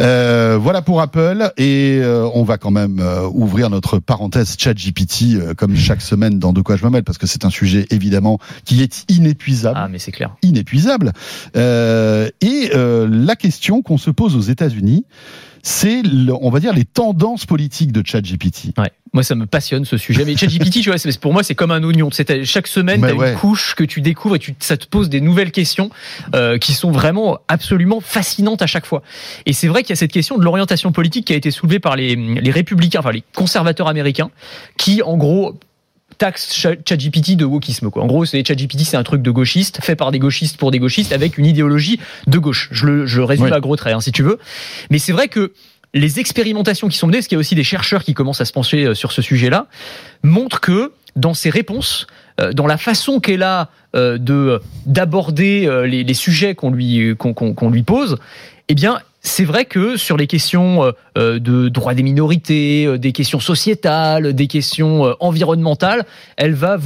[0.00, 2.02] Euh, voilà pour Apple et
[2.34, 3.00] on va quand même
[3.32, 7.28] ouvrir notre parenthèse ChatGPT comme chaque semaine dans De quoi je me mêle parce que
[7.28, 10.30] c'est un sujet évidemment qui est inépuisable, Ah, mais c'est clair.
[10.42, 10.71] inépuisable.
[10.72, 11.12] Inépuisable.
[11.56, 15.04] Euh, et euh, la question qu'on se pose aux États-Unis,
[15.64, 16.02] c'est,
[16.40, 18.76] on va dire, les tendances politiques de ChatGPT.
[18.78, 18.90] Ouais.
[19.12, 20.24] Moi, ça me passionne ce sujet.
[20.24, 22.08] Mais ChatGPT, tu vois, pour moi, c'est comme un oignon.
[22.44, 23.32] Chaque semaine, tu as ouais.
[23.32, 25.90] une couche que tu découvres et tu, ça te pose des nouvelles questions
[26.34, 29.02] euh, qui sont vraiment absolument fascinantes à chaque fois.
[29.46, 31.78] Et c'est vrai qu'il y a cette question de l'orientation politique qui a été soulevée
[31.78, 34.30] par les, les républicains, enfin les conservateurs américains,
[34.78, 35.54] qui, en gros,
[36.18, 37.90] taxe Cha- ChatGPT de wokisme.
[37.90, 38.02] Quoi.
[38.02, 40.78] En gros, c'est ChatGPT, c'est un truc de gauchiste, fait par des gauchistes pour des
[40.78, 42.68] gauchistes, avec une idéologie de gauche.
[42.72, 43.52] Je le, je le résume Oui.
[43.52, 44.38] à gros traits, hein, si tu veux.
[44.90, 45.52] Mais c'est vrai que
[45.94, 48.44] les expérimentations qui sont menées, parce qu'il y a aussi des chercheurs qui commencent à
[48.46, 49.66] se pencher euh, sur ce sujet-là,
[50.22, 52.06] montrent que dans ses réponses,
[52.40, 57.34] euh, dans la façon qu'elle a euh, de d'aborder les, les sujets qu'on lui qu'on
[57.34, 58.16] qu'on- qu'on lui pose,
[58.68, 62.98] eh bien c'est vrai que sur les questions euh, euh, de droits des minorités, euh,
[62.98, 66.04] des questions sociétales, des questions environnementales,
[66.36, 66.78] elle va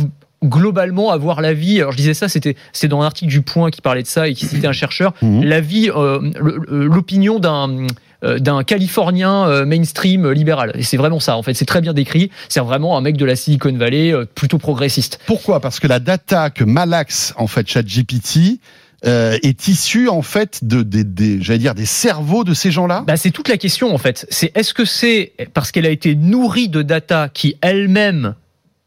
[0.44, 1.80] globalement avoir l'avis.
[1.80, 4.28] Alors je disais ça, c'était c'est dans un article du Point qui parlait de ça
[4.28, 5.14] et qui citait un chercheur.
[5.22, 6.20] L'avis, euh,
[6.68, 7.86] l'opinion d'un
[8.22, 10.72] d'un Californien mainstream libéral.
[10.74, 11.54] Et c'est vraiment ça, en fait.
[11.54, 12.30] C'est très bien décrit.
[12.48, 15.20] C'est vraiment un mec de la Silicon Valley, plutôt progressiste.
[15.26, 15.60] Pourquoi?
[15.60, 18.58] Parce que la data que malaxe en fait ChatGPT
[19.04, 23.04] euh, est issue en fait de des, des j'allais dire des cerveaux de ces gens-là?
[23.06, 24.26] Bah, c'est toute la question, en fait.
[24.30, 28.34] C'est est-ce que c'est parce qu'elle a été nourrie de data qui elle-même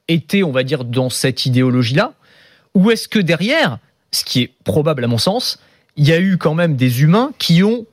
[0.08, 2.13] était, on va dire, dans cette idéologie-là,
[2.74, 3.78] ou est-ce que derrière,
[4.12, 5.60] ce qui est probable à mon sens,
[5.95, 7.86] il y a eu quand même des humains qui ont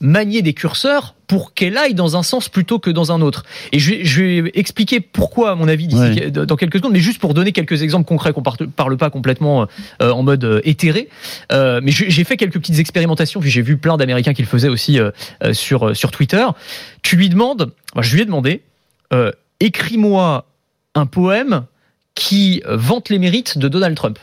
[0.00, 3.44] manié des curseurs pour qu'elle aille dans un sens plutôt que dans un autre.
[3.72, 6.30] Et je vais, je vais expliquer pourquoi, à mon avis, Ouais.
[6.30, 9.66] dans quelques secondes, mais juste pour donner quelques exemples concrets qu'on parte- parle pas complètement
[10.02, 11.08] euh, en mode euh, éthéré.
[11.52, 14.68] Euh, mais j'ai fait quelques petites expérimentations, puis j'ai vu plein d'Américains qui le faisaient
[14.68, 14.98] aussi
[15.52, 16.44] sur, sur Twitter.
[17.02, 18.62] Tu lui demandes, enfin, je lui ai demandé,
[19.60, 20.46] écris-moi
[20.94, 21.64] un poème
[22.14, 24.18] qui vante les mérites de Donald Trump.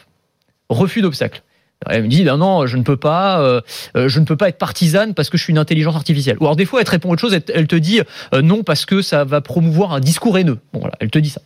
[0.70, 1.42] Refus d'obstacle.
[1.90, 3.62] Elle me dit non, non, je ne peux pas, euh,
[3.98, 6.38] euh, je ne peux pas être partisane parce que je suis une intelligence artificielle.
[6.40, 8.02] Ou alors des fois, elle te répond autre chose, elle, elle te dit
[8.34, 10.60] euh, non parce que ça va promouvoir un discours haineux.
[10.74, 11.42] Bon voilà, elle te dit ça.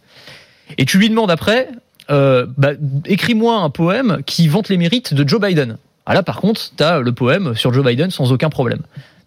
[0.77, 1.69] Et tu lui demandes après,
[2.09, 2.71] euh, bah,
[3.05, 5.77] écris-moi un poème qui vante les mérites de Joe Biden.
[6.05, 8.81] Ah là, par contre, t'as le poème sur Joe Biden sans aucun problème.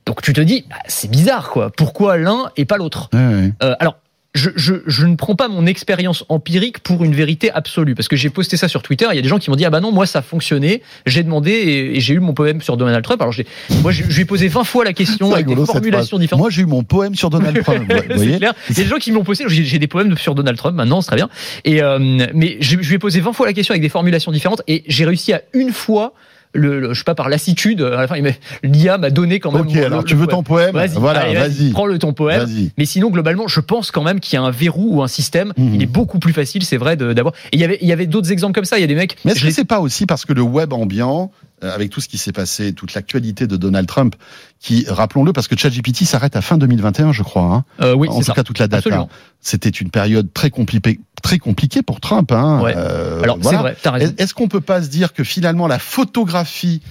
[0.05, 1.71] Donc tu te dis, bah, c'est bizarre quoi.
[1.71, 3.09] Pourquoi l'un et pas l'autre?
[3.15, 3.75] Ouais, ouais.
[3.81, 3.97] alors,
[4.39, 8.17] je, je, je ne prends pas mon expérience empirique pour une vérité absolue, parce que
[8.17, 9.07] j'ai posté ça sur Twitter.
[9.11, 10.83] Il y a des gens qui m'ont dit ah bah non, moi ça a fonctionné.
[11.07, 13.21] J'ai demandé et, et j'ai eu mon poème sur Donald Trump.
[13.21, 13.47] Alors j'ai,
[13.83, 16.41] moi je, je lui ai posé 20 fois la question avec des rigolo, formulations différentes.
[16.41, 17.93] Moi j'ai eu mon poème sur Donald Trump.
[18.09, 18.55] vous voyez clair.
[18.71, 19.45] Il y a des gens qui me l'ont posé.
[19.49, 21.29] J'ai j'ai des poèmes sur Donald Trump maintenant, c'est très bien.
[21.65, 21.99] Et euh,
[22.35, 24.85] mais je, je lui ai posé 20 fois la question avec des formulations différentes et
[24.87, 26.15] j'ai réussi à une fois.
[26.55, 28.31] Le, le- je sais pas par lassitude à la fin il m'a-
[28.63, 30.37] l'IA m'a donné quand même Ok, alors tu veux poème.
[30.39, 31.71] ton poème Vas-y, Voilà, vas-y.
[31.73, 32.71] prends le ton poème Vas-y.
[32.79, 35.53] mais sinon, globalement, je pense quand même qu'il y a un verrou ou un système.
[35.59, 35.75] Mhm.
[35.75, 37.35] Il est beaucoup plus facile, c'est vrai, d'avoir.
[37.53, 38.79] Et il y avait, il y avait d'autres exemples comme ça.
[38.79, 39.17] Il y a des mecs.
[39.25, 41.31] Mais est-ce je que c'est pas aussi parce que le web ambiant,
[41.65, 44.15] euh, avec tout ce qui s'est passé, toute l'actualité de Donald Trump,
[44.61, 47.43] qui, rappelons-le, parce que ChatGPT s'arrête à fin 2021, je crois.
[47.45, 47.65] Hein.
[47.83, 48.33] Euh, oui, en tout ça.
[48.33, 48.79] cas, toute la data.
[48.79, 49.09] Absolument.
[49.41, 52.33] C'était une période très compliquée, très compliquée pour Trump.
[52.33, 52.61] Hein.
[52.63, 52.75] Ouais.
[52.77, 53.59] Euh, Alors, voilà.
[53.59, 54.13] c'est vrai, t'as raison.
[54.17, 56.83] Est- Est-ce qu'on peut pas se dire que finalement la photographie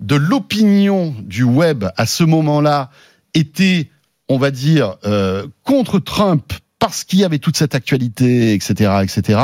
[0.00, 2.90] de l'opinion du web à ce moment-là
[3.34, 3.90] était,
[4.28, 9.38] on va dire, euh, contre Trump parce qu'il y avait toute cette actualité, etc., etc.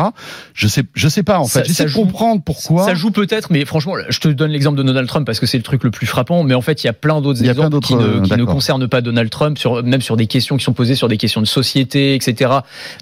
[0.52, 1.64] Je sais, je sais pas en fait.
[1.64, 2.84] J'essaie de joue- comprendre pourquoi.
[2.84, 5.56] Ça joue peut-être, mais franchement, je te donne l'exemple de Donald Trump parce que c'est
[5.56, 6.42] le truc le plus frappant.
[6.44, 8.44] Mais en fait, il y a plein d'autres plein exemples qui, ne, euh, qui ne
[8.44, 11.40] concernent pas Donald Trump, sur, même sur des questions qui sont posées sur des questions
[11.40, 12.50] de société, etc.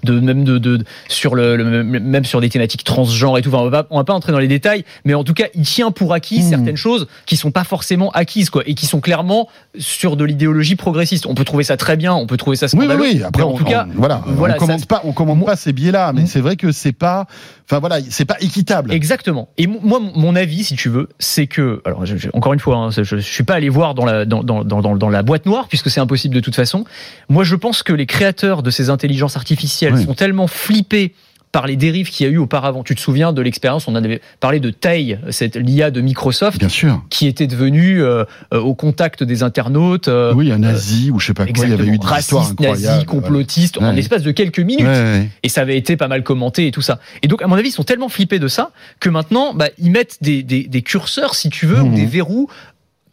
[0.05, 3.49] De même de, de sur le, le- même sur des thématiques transgenres et tout.
[3.49, 5.47] Enfin, on va pas, on va pas entrer dans les détails, mais en tout cas,
[5.55, 6.49] il tient pour acquis Mhm.
[6.49, 10.77] certaines choses qui sont pas forcément acquises, quoi, et qui sont clairement sur de l'idéologie
[10.77, 11.25] progressiste.
[11.25, 13.01] On peut trouver ça très bien, on peut trouver ça Oui, oui, scandaleux.
[13.15, 13.23] oui.
[13.23, 15.45] Après, mais en on, tout cas, on- voilà, voilà, on commande ça- pas, on commande
[15.45, 16.27] pas ces biais-là, mais Mm.
[16.27, 17.25] c'est vrai que c'est pas,
[17.65, 18.91] enfin voilà, c'est pas équitable.
[18.93, 19.49] Exactement.
[19.57, 22.77] Et moi, mon avis, si tu veux, c'est que, alors je- je- encore une fois,
[22.77, 25.23] hein, je, je suis pas allé voir dans la dans, dans, dans, dans- dans la
[25.23, 26.85] boîte noire puisque c'est impossible de toute façon.
[27.29, 30.03] Moi, je pense que les créateurs de ces intelligences artificielles Oui.
[30.05, 31.13] sont tellement flippés
[31.51, 32.83] par les dérives qu'il y a eu auparavant.
[32.83, 36.69] Tu te souviens de l'expérience On avait parlé de Tai, cette l'IA de Microsoft, Bien
[36.69, 37.03] sûr.
[37.09, 40.07] qui était devenue euh, euh, au contact des internautes.
[40.07, 42.43] euh, oui, un nazi ou je sais pas quoi, il y avait eu des histoires
[42.45, 43.93] Raciste, nazi, complotiste, en Ouais.
[43.93, 44.85] l'espace de quelques minutes.
[44.85, 46.99] Ouais, et ça avait été pas mal commenté et tout ça.
[47.21, 49.91] Et donc, à mon avis, ils sont tellement flippés de ça que maintenant, bah, ils
[49.91, 52.49] mettent des, des, des curseurs, si tu veux, ou des verrous,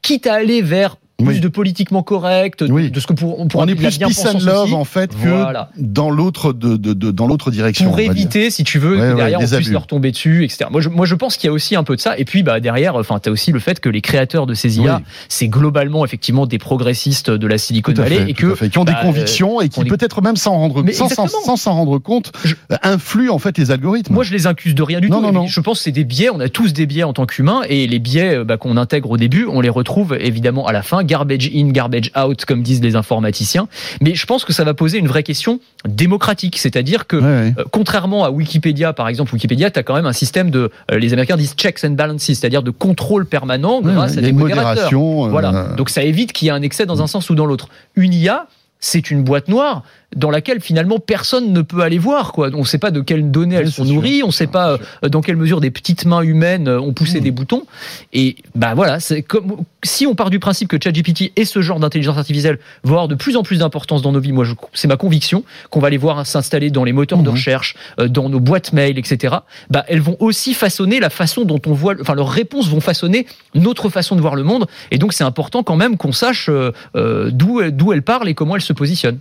[0.03, 1.40] quitte à aller vers plus Oui.
[1.40, 2.92] de politiquement correct, de- Oui.
[2.92, 5.28] de ce que pour, on pourrait On est plus peace and love en fait que
[5.28, 5.68] Voilà.
[5.76, 7.87] dans l'autre de, de- de- dans l'autre direction.
[7.87, 8.12] pour dire.
[8.12, 10.66] éviter, si tu veux, Ouais, que ouais, derrière on puisse leur tomber dessus, etc.
[10.70, 12.16] Moi, je, moi, je pense qu'il y a aussi un peu de ça.
[12.18, 14.98] Et puis, bah derrière, enfin, t'as aussi le fait que les créateurs de ces IA,
[14.98, 15.02] Oui.
[15.28, 18.85] c'est globalement effectivement des progressistes de la Silicon Valley fait, et que fait, qui ont
[18.85, 21.72] bah, des convictions et qui on est- peut-être même sans rendre Mais sans sans- s'en
[21.74, 24.14] rendre compte Je- euh, influent en fait les algorithmes.
[24.14, 25.22] Moi, je les accuse de rien du Non, tout.
[25.24, 25.46] non, Et non.
[25.48, 26.31] Je pense que c'est des biais.
[26.33, 27.62] On a tous des biais en tant qu'humains.
[27.68, 30.83] Et les biais euh, bah, qu'on intègre au début, on les retrouve évidemment à la
[30.83, 31.02] fin.
[31.09, 33.66] Garbage in, garbage out, comme disent les informaticiens.
[34.01, 36.59] Mais je pense que ça va poser une vraie question démocratique.
[36.59, 37.55] C'est-à-dire que, Ouais, ouais.
[37.59, 40.99] euh, contrairement à Wikipédia, par exemple, Wikipédia, tu as quand même un système de, euh,
[40.99, 44.90] les Américains disent checks and balances, c'est-à-dire de contrôle permanent grâce ouais, à des modérateurs.
[44.92, 45.68] euh, Voilà.
[45.77, 47.68] Donc ça évite qu'il y ait un excès dans un sens ou dans l'autre.
[47.97, 48.47] Une IA,
[48.81, 49.83] c'est une boîte noire
[50.16, 52.33] dans laquelle finalement personne ne peut aller voir.
[52.33, 52.49] Quoi.
[52.55, 53.92] On ne sait pas de quelles données Oui, elles sont sûr.
[53.94, 57.25] nourries, on ne sait pas dans quelle mesure des petites mains humaines ont poussé Mmh.
[57.25, 57.64] des boutons.
[58.12, 61.78] Et bah voilà, c'est comme si on part du principe que ChatGPT et ce genre
[61.78, 64.32] d'intelligence artificielle vont avoir de plus en plus d'importance dans nos vies.
[64.32, 67.34] Moi, c'est ma conviction qu'on va les voir s'installer dans les moteurs de Mhm.
[67.34, 69.36] recherche, euh, dans nos boîtes mail, etc.
[69.70, 73.26] Bah, elles vont aussi façonner la façon dont on voit, enfin leurs réponses vont façonner
[73.54, 74.66] notre façon de voir le monde.
[74.90, 78.34] Et donc c'est important quand même qu'on sache euh, euh, d'où d'où elles parlent et
[78.34, 79.18] comment elles se positionnent.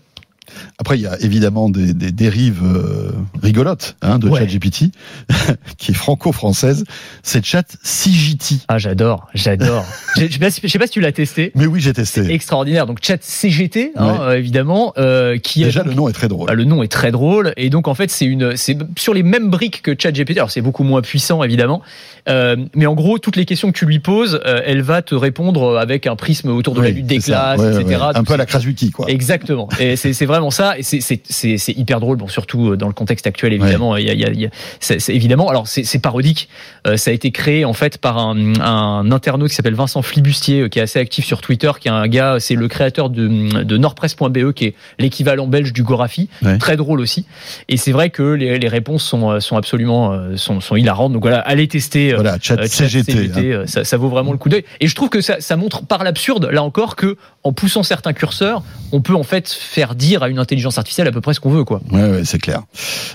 [0.79, 4.39] Après, il y a évidemment des, des dérives euh, rigolotes hein, de Ouais.
[4.39, 4.91] ChatGPT,
[5.77, 6.83] qui est franco-française.
[7.23, 8.55] C'est Chat CGT.
[8.67, 9.85] Ah j'adore, j'adore.
[10.17, 11.51] je je sais pas si- tu l'as testé.
[11.55, 12.31] Mais oui, j'ai testé.
[12.31, 12.85] Extraordinaire.
[12.85, 14.17] Donc chat CGT, hein, Ouais.
[14.21, 16.47] euh, évidemment, euh, qui Déjà, le nom est très drôle.
[16.49, 19.23] Ah, Le nom est très drôle et donc en fait c'est une c'est sur les
[19.23, 20.37] mêmes briques que ChatGPT.
[20.37, 21.81] Alors c'est beaucoup moins puissant évidemment,
[22.29, 25.77] Euh, mais en gros toutes les questions que tu lui poses, elle va te répondre
[25.77, 28.01] avec un prisme autour de la lutte des classes, Ouais, etc.
[28.15, 29.09] Un peu à la Krasuki, quoi.
[29.09, 29.69] Exactement.
[29.79, 30.77] Et c'est c'est vraiment ça.
[30.77, 32.17] Et c'est- hyper drôle.
[32.17, 33.97] Bon, surtout euh, dans le contexte actuel, évidemment.
[33.97, 35.49] Il y a, il y a- il y a- c'est c'est évidemment.
[35.49, 36.49] Alors c'est parodique.
[36.85, 40.61] Euh, ça a été créé en fait par un, un internaute qui s'appelle Vincent Flibustier,
[40.61, 42.37] euh, qui est assez actif sur Twitter, qui est un gars.
[42.39, 46.29] C'est le créateur de, de Nordpresse.be, qui est l'équivalent belge du Gorafi.
[46.43, 46.57] Ouais.
[46.57, 47.25] Très drôle aussi.
[47.69, 51.13] Et c'est vrai que les, les réponses sont sont absolument sont, sont hilarantes.
[51.13, 52.13] Donc voilà, allez tester.
[52.13, 53.53] Voilà, Chat chat CGT.
[53.53, 53.63] hein.
[53.65, 54.63] ça, ça vaut vraiment le coup d'œil.
[54.79, 58.13] Et je trouve que ça, ça montre par l'absurde, là encore, que en poussant certains
[58.13, 61.39] curseurs, on peut en fait faire dire à une intelligence artificielle à peu près ce
[61.39, 61.81] qu'on veut, quoi.
[61.91, 62.63] Ouais, ouais, c'est clair.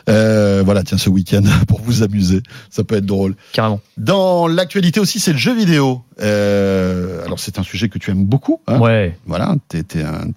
[0.09, 3.35] Euh, voilà, tiens, ce week-end, pour vous amuser, ça peut être drôle.
[3.53, 3.81] Carrément.
[3.97, 6.03] Dans l'actualité aussi, c'est le jeu vidéo.
[6.21, 8.61] Euh, alors, c'est un sujet que tu aimes beaucoup.
[8.67, 10.31] Hein Ouais, Voilà, t'es un,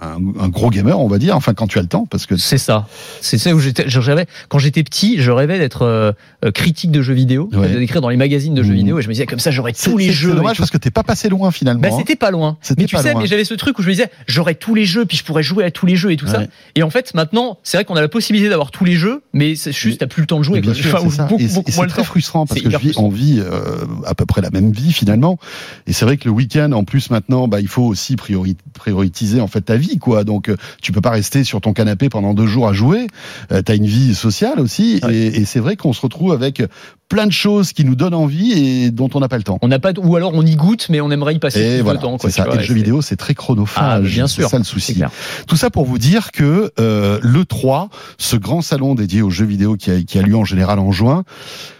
[0.00, 1.34] un, un- gros gamer, on va dire.
[1.36, 2.86] Enfin, quand tu as le temps, parce que c'est ça.
[3.20, 3.88] C'est ça où j'étais.
[3.88, 6.12] je rêvais- Quand j'étais petit, je rêvais d'être euh,
[6.44, 7.68] euh, critique de jeux vidéo, Ouais.
[7.76, 8.76] d'écrire dans les magazines de jeux Mhm.
[8.76, 10.30] vidéo, et je me disais comme ça, j'aurais tous les jeux.
[10.30, 11.80] C'est dommage parce que t'es pas passé loin finalement.
[11.82, 11.96] Bah, hein.
[11.98, 12.56] c'était pas loin.
[12.78, 13.22] Mais tu sais, loin.
[13.22, 15.42] mais j'avais ce truc où je me disais, j'aurais tous les jeux, puis je pourrais
[15.42, 16.42] jouer à tous les jeux et tout ça.
[16.74, 19.56] Et en fait, maintenant, c'est vrai qu'on a la possibilité d'avoir tous les jeux, mais
[19.56, 20.60] c'est juste, t'as plus le temps de jouer.
[20.60, 22.06] Bien sûr, Enfin, beaucoup, Et beaucoup moins le très temps.
[22.06, 25.38] frustrant parce que je vis, on vit euh, à peu près la même vie finalement.
[25.86, 29.40] Et c'est vrai que le week-end, en plus maintenant, bah, il faut aussi priori- prioriser
[29.40, 30.24] en fait ta vie, quoi.
[30.24, 33.06] Donc euh, tu peux pas rester sur ton canapé pendant deux jours à jouer.
[33.52, 35.14] Euh, T'as une vie sociale aussi, Ouais.
[35.14, 36.62] et, et c'est vrai qu'on se retrouve avec
[37.08, 39.58] plein de choses qui nous donnent envie et dont on n'a pas le temps.
[39.62, 41.82] On n'a pas, ou alors on y goûte, mais on aimerait y passer Et plus
[41.82, 42.18] voilà, de temps.
[42.18, 42.42] quoi, c'est ça.
[42.42, 43.82] tu vois, et le jeu c'est- vidéo, c'est très chronophage.
[43.82, 44.50] Ah, bien C'est sûr.
[44.50, 45.00] ça le C'est souci.
[45.46, 49.46] Tout ça pour vous dire que euh, le 3, ce grand salon dédié aux jeux
[49.46, 51.24] vidéo qui a, qui a lieu en général en juin,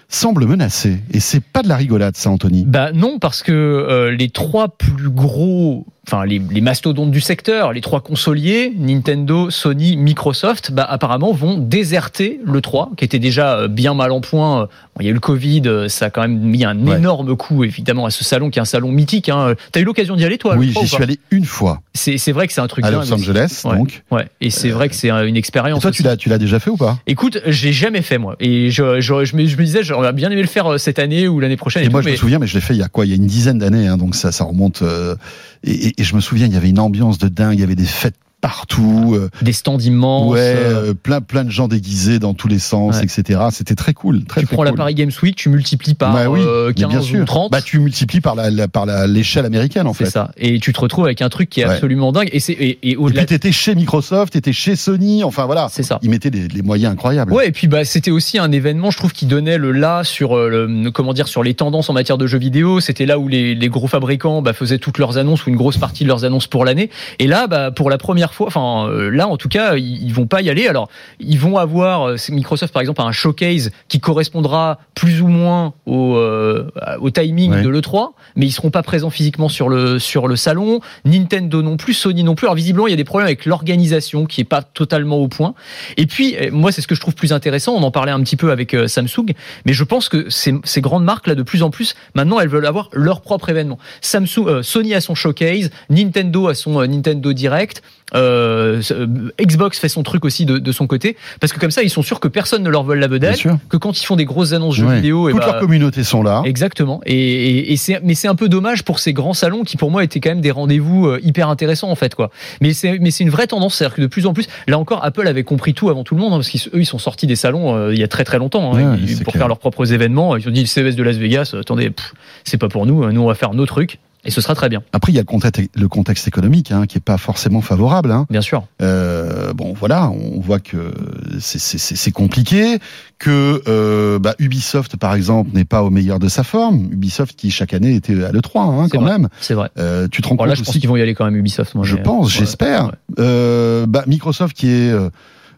[0.08, 0.98] semble menacé.
[1.12, 2.64] Et c'est pas de la rigolade, ça, Anthony.
[2.66, 7.72] Bah non, parce que euh, les trois plus gros, enfin les, les mastodontes du secteur,
[7.74, 13.58] les trois consoliers, Nintendo, Sony, Microsoft, bah apparemment vont déserter le 3, qui était déjà
[13.58, 14.62] euh, bien mal en point.
[14.62, 16.96] Bon, il y a eu le Covid, euh, ça a quand même mis un Ouais.
[16.96, 19.28] énorme coup évidemment à ce salon qui est un salon mythique.
[19.28, 19.54] Hein.
[19.72, 22.46] T'as eu l'occasion d'y aller toi oui, 3 j'y suis allé une fois C'est vrai
[22.46, 23.12] que c'est un truc à Los.
[23.12, 23.76] Angeles, Ouais.
[23.76, 24.02] donc.
[24.10, 25.80] Ouais, et c'est vrai que c'est euh, une Et expérience.
[25.82, 26.98] toi, tu l'as, tu l'as déjà fait ou pas?
[27.06, 30.30] Écoute, j'ai jamais fait moi, et je, je, je, me, je me disais j'aurais bien
[30.30, 31.82] aimé le faire euh, cette année ou l'année prochaine.
[31.82, 33.04] Et, Et, moi, tout, je me souviens, mais je l'ai fait il y a quoi?
[33.04, 34.82] Il y a une dizaine d'années, hein, donc ça, ça remonte.
[34.82, 35.16] euh,
[35.64, 37.64] et, et- et je me souviens, il y avait une ambiance de dingue, il y
[37.64, 38.14] avait des fêtes
[38.48, 40.32] partout, euh, des stands immenses.
[40.32, 43.04] ouais, euh, euh, plein, plein de gens déguisés dans tous les sens, Ouais.
[43.04, 43.40] etc.
[43.50, 44.78] C'était très cool, très tu très prends la cool.
[44.78, 47.20] Paris Games Week, tu multiplies par Bah oui, euh, mais 15 bien sûr.
[47.20, 47.52] ou 30.
[47.52, 50.10] Bah, tu multiplies par la, la- par la- l'échelle américaine en c'est fait.
[50.10, 50.30] ça.
[50.38, 51.72] Et tu te retrouves avec un truc qui est Ouais.
[51.74, 52.30] absolument dingue.
[52.32, 53.26] Et c'est et, au-delà.
[53.26, 55.68] t'étais chez Microsoft, t'étais chez Sony, enfin voilà.
[55.70, 55.98] C'est ça.
[56.02, 57.32] Ils mettaient des, des moyens incroyables.
[57.34, 60.36] Ouais, et puis bah c'était aussi un événement, je trouve, qui donnait le là sur
[60.36, 62.80] le, comment dire sur les tendances en matière de jeux vidéo.
[62.80, 65.76] C'était là où les, les gros fabricants bah, faisaient toutes leurs annonces ou une grosse
[65.76, 66.88] partie de leurs annonces pour l'année.
[67.18, 70.26] Et là, bah pour la première fois enfin euh, là en tout cas, ils, vont
[70.26, 70.68] pas y aller.
[70.68, 70.88] Alors
[71.20, 75.74] ils vont avoir euh, Microsoft par exemple a un showcase qui correspondra plus ou moins
[75.86, 76.70] au, euh,
[77.00, 77.62] au timing Ouais.
[77.62, 80.80] de l'E3, mais ils seront pas présents physiquement sur le sur le salon.
[81.04, 82.46] Nintendo non plus, Sony non plus.
[82.46, 85.54] Alors visiblement il y a des problèmes avec l'organisation qui est pas totalement au point.
[85.96, 87.74] Et puis moi c'est ce que je trouve plus intéressant.
[87.74, 89.32] On en parlait un petit peu avec Samsung,
[89.64, 92.48] mais je pense que ces, ces grandes marques là de plus en plus maintenant elles
[92.48, 93.78] veulent avoir leur propre événement.
[94.00, 97.82] Samsung, euh, Sony a son showcase, Nintendo a son euh, Nintendo Direct.
[98.14, 99.06] Euh, euh,
[99.40, 102.00] Xbox fait son truc aussi de, de son côté parce que comme ça ils sont
[102.02, 104.76] sûrs que personne ne leur vole la vedette que quand ils font des grosses annonces
[104.76, 104.96] jeux Ouais.
[104.96, 106.40] vidéo et Toute bah, leur communauté sont là.
[106.46, 107.02] Exactement.
[107.04, 109.90] Et, et, et c'est, mais c'est un peu dommage pour ces grands salons qui, pour
[109.90, 112.30] moi, étaient quand même des rendez-vous euh, hyper intéressants en fait, quoi.
[112.62, 115.04] Mais c'est, mais c'est une vraie tendance, c'est-à-dire que de plus en plus, là encore,
[115.04, 117.36] Apple avait compris tout avant tout le monde, hein, parce qu'eux, ils sont sortis des
[117.36, 119.42] salons euh, il y a très très longtemps hein, Ouais, ils- c'est pour clair.
[119.42, 120.34] faire leurs propres événements.
[120.36, 123.20] Ils ont dit le CES de Las Vegas, attendez, pff, c'est pas pour nous, nous
[123.20, 125.26] on va faire nos trucs et ce sera très bien, Après, il y a le
[125.26, 128.10] contexte, le contexte économique hein, qui est pas forcément favorable.
[128.12, 128.26] Hein.
[128.30, 128.64] bien sûr.
[128.82, 130.92] Euh, bon, voilà, on voit que
[131.38, 132.78] c'est- compliqué,
[133.18, 136.88] que euh, bah, Ubisoft, par exemple, n'est pas au meilleur de sa forme.
[136.92, 139.12] Ubisoft qui chaque année était à l'E3, hein, quand vrai.
[139.18, 139.28] même.
[139.40, 139.70] C'est vrai.
[139.78, 141.24] Euh, tu te rends Bon, là, compte je pense aussi qu'ils vont y aller quand
[141.24, 141.74] même Ubisoft.
[141.74, 142.86] Moi, Je pense, j'espère.
[142.86, 142.92] ouais.
[143.20, 144.92] Euh, bah, Microsoft qui est,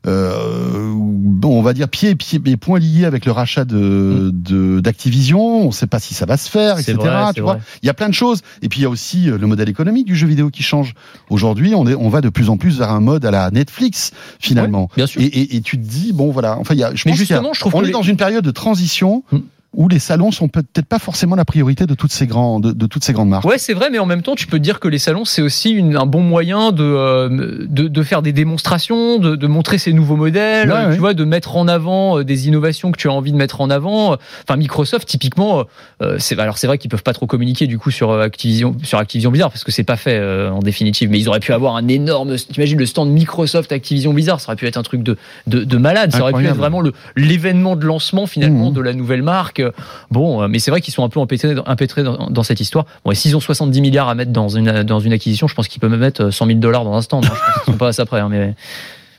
[0.06, 4.30] euh, bon, on va dire pieds et pieds et poings liés avec le rachat de
[4.32, 5.40] de- d'Activision.
[5.64, 6.94] On ne sait pas si ça va se faire, etc.
[6.98, 8.40] vrai, tu vois, il y a plein de choses.
[8.62, 10.94] Et puis il y a aussi euh, le modèle économique du jeu vidéo qui change.
[11.28, 14.12] Aujourd'hui, on est, on va de plus en plus vers un mode à la Netflix
[14.38, 14.88] finalement.
[14.96, 15.20] Bien sûr.
[15.20, 17.18] Et, et, et tu te dis bon voilà, enfin il y a, je Mais pense
[17.20, 19.22] a- justement, je trouve on est les- dans une période de transition.
[19.32, 19.38] Hmm.
[19.72, 22.86] Où les salons sont peut-être pas forcément la priorité de toutes ces grandes, de, de
[22.86, 23.44] toutes ces grandes marques.
[23.44, 25.42] Ouais, c'est vrai, mais en même temps, tu peux te dire que les salons, c'est
[25.42, 27.28] aussi une- un bon moyen de, euh,
[27.68, 30.94] de, de faire des démonstrations, de, de montrer ces nouveaux modèles, Ouais, ouais.
[30.94, 33.60] tu vois, de mettre en avant euh, des innovations que tu as envie de mettre
[33.60, 34.16] en avant.
[34.42, 35.64] Enfin, Microsoft, typiquement,
[36.02, 38.98] euh, c'est alors c'est vrai qu'ils peuvent pas trop communiquer du coup sur Activision, sur
[38.98, 41.10] Activision Blizzard parce que c'est pas fait euh, en définitive.
[41.10, 44.56] Mais ils auraient pu avoir un énorme, t'imagines le stand Microsoft Activision Blizzard, ça aurait
[44.56, 46.10] pu être un truc de de, de malade.
[46.12, 48.74] Ça aurait pu être vraiment le l'événement de lancement finalement Mhm.
[48.74, 49.59] de la nouvelle marque.
[50.10, 51.54] Bon, euh, mais c'est vrai qu'ils sont un peu empêtrés,
[52.04, 52.86] dans- cette histoire.
[53.04, 54.68] Bon, et s'ils ont 70 milliards à mettre dans une,
[55.12, 57.24] acquisition, je pense qu'ils peuvent me mettre euh, 100 000 dollars dans un stand.
[57.24, 57.28] hein.
[57.34, 58.20] Je pense qu'ils sont pas à ça près.
[58.20, 58.54] hein, mais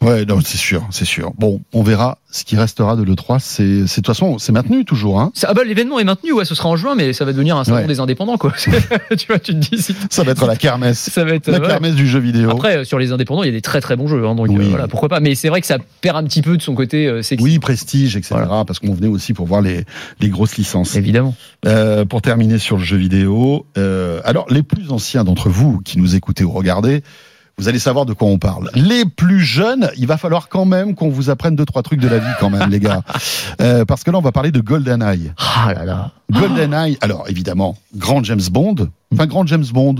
[0.01, 1.31] Ouais, non, c'est sûr, c'est sûr.
[1.37, 3.37] Bon, on verra ce qui restera de l'E3.
[3.39, 5.19] C'est, c'est de toute façon, c'est maintenu toujours.
[5.19, 5.31] Hein.
[5.43, 6.31] Ah bah, l'événement est maintenu.
[6.31, 7.85] Ouais, ce sera en juin, mais ça va devenir un salon Ouais.
[7.87, 8.51] des indépendants, quoi.
[9.17, 11.51] tu vois, tu te dis, si- Ça va être la kermesse, ça va être.
[11.51, 11.67] la ouais.
[11.67, 12.49] kermesse du jeu vidéo.
[12.49, 14.47] Après, euh, sur les indépendants, il y a des très très bons jeux, hein, donc
[14.49, 14.57] Oui.
[14.65, 15.19] euh, voilà, pourquoi pas.
[15.19, 17.43] Mais c'est vrai que ça perd un petit peu de son côté euh, sexy.
[17.43, 18.35] oui, prestige, etc.
[18.37, 18.65] Voilà.
[18.65, 19.85] Parce qu'on venait aussi pour voir les,
[20.19, 20.95] les grosses licences.
[20.95, 21.35] Évidemment.
[21.67, 25.99] Euh, pour terminer sur le jeu vidéo, euh, alors les plus anciens d'entre vous qui
[25.99, 27.03] nous écoutez ou regardez,
[27.57, 28.69] vous allez savoir de quoi on parle.
[28.73, 32.07] Les plus jeunes, il va falloir quand même qu'on vous apprenne deux trois trucs de
[32.07, 33.01] la vie quand même, les gars,
[33.61, 35.31] Euh, parce que là on va parler de GoldenEye.
[35.37, 36.11] Ah là là.
[36.31, 38.75] GoldenEye, alors évidemment, grand James Bond,
[39.13, 39.95] enfin grand James Bond.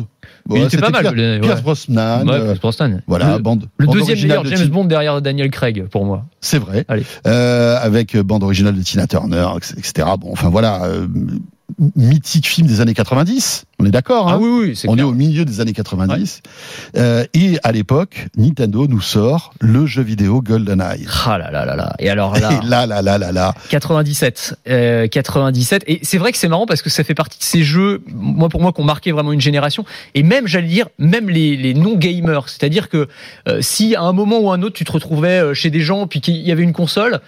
[0.50, 1.40] Mais il était c'était pas mal, ouais.
[1.42, 2.28] Pierce Brosnan.
[2.28, 3.02] Ouais, euh, Pierce Brosnan.
[3.06, 3.68] voilà, Le, bande.
[3.78, 6.26] le bande deuxième meilleur de James Bond derrière Daniel Craig, pour moi.
[6.40, 6.86] C'est vrai.
[6.88, 7.06] Allez.
[7.28, 10.08] Euh, avec bande originale de Tina Turner, etc.
[10.20, 10.82] Bon, enfin voilà,
[11.96, 13.66] mythique film des années 90.
[13.82, 14.28] On est d'accord.
[14.30, 15.06] Hein Ah oui, oui, c'est On clair.
[15.06, 16.42] est au milieu des années 90.
[16.98, 21.06] Euh, et à l'époque, Nintendo nous sort le jeu vidéo GoldenEye.
[21.26, 21.94] Ah là là là là.
[22.00, 22.52] Et alors là.
[22.64, 23.54] Et là, là, là, là, là.
[23.70, 25.84] 97, euh, 97.
[25.88, 28.50] Et c'est vrai que c'est marrant parce que ça fait partie de ces jeux, moi
[28.50, 29.86] pour moi, qui ont marqué vraiment une génération.
[30.16, 32.50] Et même, j'allais dire, même les, les non gamers.
[32.50, 33.08] C'est-à-dire que
[33.48, 35.82] euh, si à un moment ou à un autre tu te retrouvais euh, chez des
[35.82, 37.20] gens puis qu'il y avait une console.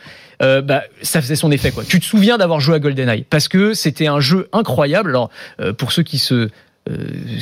[0.42, 1.84] euh, bah, ça faisait son effet quoi.
[1.88, 3.24] Tu te souviens d'avoir joué à GoldenEye?
[3.30, 5.10] Parce que c'était un jeu incroyable.
[5.12, 5.30] Alors
[5.62, 6.43] euh, pour ceux qui se
[6.90, 6.98] euh,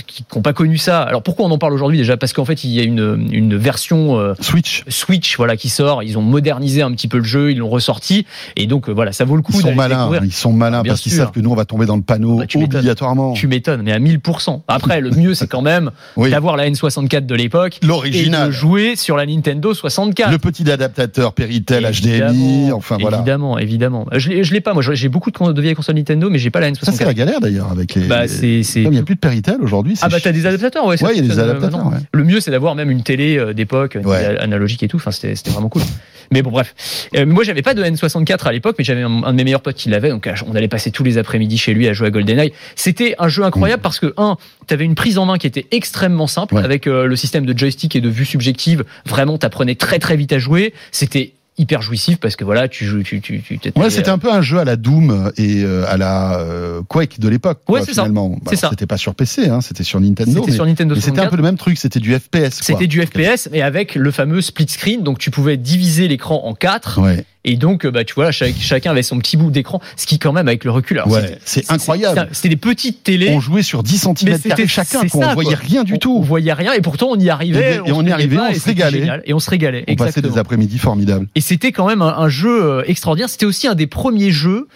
[0.08, 1.02] qui n'ont pas connu ça.
[1.02, 2.18] Alors pourquoi on en parle aujourd'hui déjà?
[2.18, 4.84] Parce qu'en fait il y a une, une version euh, Switch.
[4.88, 6.04] Switch voilà qui sort.
[6.04, 8.26] Ils ont modernisé un petit peu le jeu, ils l'ont ressorti
[8.56, 10.24] et donc euh, voilà ça vaut le coup Ils sont malins, découvrir.
[10.24, 12.38] ils sont malins Bien parce qu'ils savent que nous on va tomber dans le panneau
[12.38, 13.34] Bah, tu obligatoirement.
[13.34, 14.62] Tu m'étonnes, mais à 1000%.
[14.68, 18.52] Après, le mieux, c'est quand même Oui, d'avoir la N64 de l'époque et de l'original.
[18.52, 20.32] jouer sur la Nintendo 64.
[20.32, 23.18] Le petit adaptateur Péritel HDMI, enfin voilà.
[23.18, 24.06] Évidemment, évidemment.
[24.14, 24.82] Je l'ai, je l'ai pas, moi.
[24.84, 27.16] J'ai beaucoup de, vieilles consoles Nintendo, mais j'ai pas la Ça c'est la N64.
[27.16, 28.08] galère d'ailleurs avec les.
[28.08, 29.20] Bah, c'est, il n'y a plus de
[29.62, 29.96] Aujourd'hui.
[30.02, 31.02] Ah bah t'as des adaptateurs, ouais.
[31.04, 31.88] Ouais, il y a des euh, adaptateurs.
[31.88, 31.98] ouais.
[32.14, 34.24] Le mieux, c'est d'avoir même une télé euh, d'époque, Ouais.
[34.26, 34.98] télé analogique et tout.
[34.98, 35.82] Enfin, c'était, vraiment cool.
[36.34, 36.74] Mais bon, bref.
[37.16, 39.62] Euh, moi, j'avais pas de N64 à l'époque, mais j'avais un, un de mes meilleurs
[39.62, 40.10] potes qui l'avait.
[40.10, 42.54] Donc, euh, on allait passer tous les après-midi chez lui à jouer à GoldenEye.
[42.76, 46.28] C'était un jeu incroyable parce que, un, t'avais une prise en main qui était extrêmement
[46.28, 46.64] simple Ouais.
[46.64, 48.86] avec euh, le système de joystick et de vue subjective.
[49.06, 50.74] Vraiment, t'apprenais très très vite à jouer.
[50.92, 54.32] C'était hyper jouissif parce que voilà, tu joues, tu, tu, tu, Ouais, c'était un peu
[54.32, 57.60] un jeu à la Doom et euh, à la euh, Quake de l'époque.
[57.68, 58.08] Ouais, c'est ça.
[58.08, 58.70] Bah, C'est ça.
[58.70, 60.42] C'était pas sur PC, hein, c'était sur Nintendo.
[60.42, 61.30] C'était sur Nintendo c'était un 64.
[61.30, 62.62] peu le même truc, c'était du FPS.
[62.62, 65.04] C'était du FPS, mais avec le fameux split screen.
[65.04, 67.00] Donc, tu pouvais diviser l'écran en quatre.
[67.02, 67.26] Ouais.
[67.44, 70.20] Et donc, euh, bah, tu vois, chaque- chacun avait son petit bout d'écran, ce qui
[70.20, 71.02] quand même avec le recul.
[71.08, 72.30] Ouais, c'est incroyable.
[72.34, 73.30] C'était des petites télés.
[73.34, 75.24] On jouait sur 10 cm c'était- chacun, quoi.
[75.24, 75.60] ça, on voyait quoi.
[75.68, 76.16] rien du tout.
[76.16, 77.80] On voyait rien et pourtant on y arrivait.
[77.86, 79.22] Et on y arrivait, pas, on se régalait.
[79.26, 79.86] Et on se régalait.
[79.88, 81.28] On passait des après-midi formidables.
[81.36, 83.30] Et c'était quand même un, un jeu euh, extraordinaire.
[83.30, 84.68] C'était aussi un des premiers jeux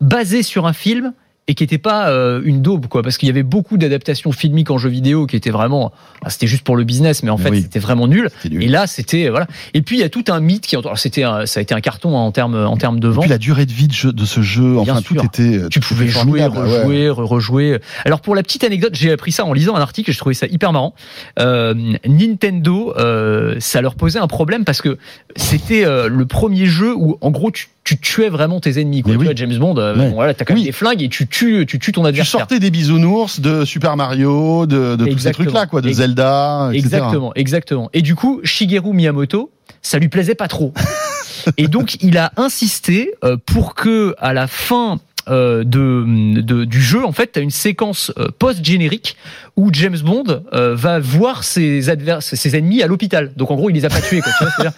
[0.00, 1.12] basés sur un film
[1.48, 4.70] et qui n'était pas euh, une daube, quoi, parce qu'il y avait beaucoup d'adaptations filmiques
[4.70, 5.90] en jeux vidéo qui étaient vraiment,
[6.24, 7.62] ah, c'était juste pour le business, mais en fait oui.
[7.62, 8.30] c'était vraiment nul.
[8.44, 9.48] Et là, c'était voilà.
[9.74, 11.74] Et puis il y a tout un mythe qui, alors, c'était, un- ça a été
[11.74, 13.22] un carton hein, en termes en termes de Et vente.
[13.22, 15.24] puis la durée de vie de, jeu- de ce jeu, Bien enfin tout sûr.
[15.24, 15.68] était.
[15.68, 16.46] Tu tout pouvais jouer, ouais.
[16.46, 17.78] rejouer, re- rejouer.
[18.04, 20.34] Alors pour la petite anecdote, j'ai appris ça en lisant un article et je trouvais
[20.36, 20.94] ça hyper marrant.
[21.40, 21.74] Euh,
[22.06, 24.96] Nintendo, euh, ça leur posait un problème parce que
[25.34, 29.02] c'était euh, le premier jeu où en gros tu, tu tuais vraiment tes ennemis.
[29.02, 29.12] Quoi.
[29.16, 30.08] Tu vois, James Bond, euh, Ouais.
[30.10, 30.66] bon, voilà, t'as quand même Oui.
[30.66, 32.40] des flingues et tu tues, tu tues ton Tu adversaire.
[32.40, 36.84] sortais des bisounours de Super Mario, de, de tous ces trucs-là, quoi, de Zelda, etc.
[36.86, 37.90] Exactement, exactement.
[37.92, 39.50] Et du coup, Shigeru Miyamoto,
[39.82, 40.72] ça lui plaisait pas trop.
[41.56, 46.80] et donc, il a insisté euh, pour que, à la fin euh, de, de- du
[46.82, 49.16] jeu, en fait, tu as une séquence post-générique
[49.56, 50.24] où James Bond
[50.54, 53.32] euh, va voir ses, advers ses ennemis à l'hôpital.
[53.36, 54.20] Donc, en gros, il les a pas tués.
[54.20, 54.72] quoi, tu vois, c'est-à-dire-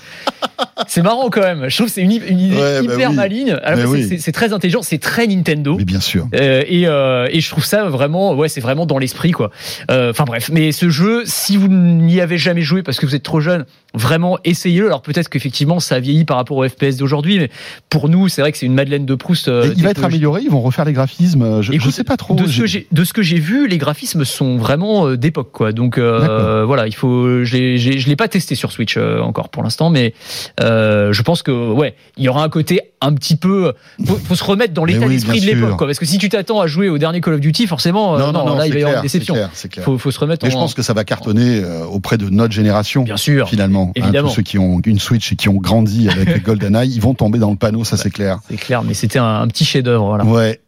[0.88, 1.68] c'est marrant quand même.
[1.68, 3.16] Je trouve que c'est une, une idée Ouais, bah hyper oui.
[3.16, 3.56] maligne.
[3.64, 4.32] C'est- oui.
[4.32, 5.76] très intelligent, c'est très Nintendo.
[5.78, 6.26] Mais bien sûr.
[6.34, 9.50] Euh, et, euh, et je trouve ça vraiment, ouais, c'est vraiment dans l'esprit, quoi.
[9.88, 13.22] Enfin bref, mais ce jeu, si vous n'y avez jamais joué parce que vous êtes
[13.22, 13.64] trop jeune,
[13.94, 14.86] vraiment essayez-le.
[14.86, 17.50] Alors peut-être qu'effectivement ça a vieilli par rapport au FPS d'aujourd'hui, mais
[17.90, 19.48] pour nous, c'est vrai que c'est une Madeleine de Proust.
[19.76, 21.62] il va être amélioré, ils vont refaire les graphismes.
[21.62, 22.34] Je, je Écoute, sais pas trop.
[22.34, 25.16] De ce, J'ai- que j'ai, de ce que j'ai vu, les graphismes sont vraiment euh,
[25.16, 25.72] d'époque, quoi.
[25.72, 27.44] Donc euh, voilà, il faut.
[27.44, 30.14] Je l'ai, j'ai- je l'ai pas testé sur Switch euh, encore pour l'instant, mais
[30.60, 33.74] euh, je pense que ouais, il y aura un côté un petit peu.
[34.06, 35.86] Faut, faut se remettre dans l'état oui, d'esprit de l'époque, quoi.
[35.86, 38.46] Parce que si tu t'attends à jouer au dernier Call of Duty, forcément, non, non,
[38.46, 39.34] non, là il va y avoir une déception.
[39.34, 39.84] clair, clair.
[39.84, 40.56] Faut, faut se remettre Mais en.
[40.56, 43.02] je pense que ça va cartonner euh, auprès de notre génération.
[43.02, 43.48] Bien sûr.
[43.48, 44.28] Finalement, Hein, Évidemment.
[44.28, 47.38] tous ceux qui ont une Switch et qui ont grandi avec GoldenEye, ils vont tomber
[47.38, 48.38] dans le panneau, ça c'est clair.
[48.48, 50.24] C'est clair, mais c'était un, un petit chef-d'œuvre, voilà.
[50.24, 50.60] Ouais,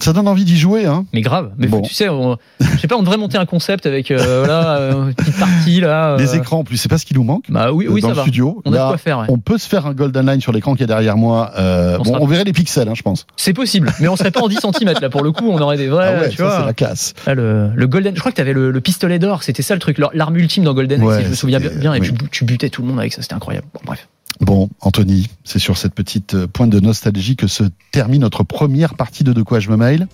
[0.00, 1.04] ça donne envie d'y jouer, hein.
[1.12, 1.50] Mais grave.
[1.58, 1.82] Mais Bon.
[1.82, 5.06] tu sais, on, je sais pas, on devrait monter un concept avec euh, voilà, euh,
[5.08, 6.10] une petite partie là.
[6.12, 7.44] euh, Les écrans, en plus, c'est pas ce qui nous manque.
[7.48, 8.22] Bah oui, oui, dans ça le va.
[8.22, 8.62] studio.
[8.64, 9.18] On a de quoi faire.
[9.20, 9.26] ouais.
[9.28, 11.52] on peut se faire un Golden Line sur l'écran qui est derrière moi.
[11.58, 13.26] Euh, On bon, on verrait les pixels, hein, je pense.
[13.36, 15.76] C'est possible, mais on serait pas en 10 cm là pour le coup, on aurait
[15.76, 17.14] des vrais, ah ouais, tu ça c'est la classe.
[17.26, 19.74] Là, le, le Golden, je crois que tu avais le, le pistolet d'or, c'était ça
[19.74, 22.06] le truc, l'arme ultime dans Golden Ouais, si je me souviens bien, et oui.
[22.06, 23.66] tu, tu butais tout le monde avec ça, c'était incroyable.
[23.74, 24.08] Bon, bref.
[24.40, 28.94] Bon, Anthony, c'est sur cette petite euh, pointe de nostalgie que se termine notre première
[28.94, 30.06] partie de De quoi je me mail.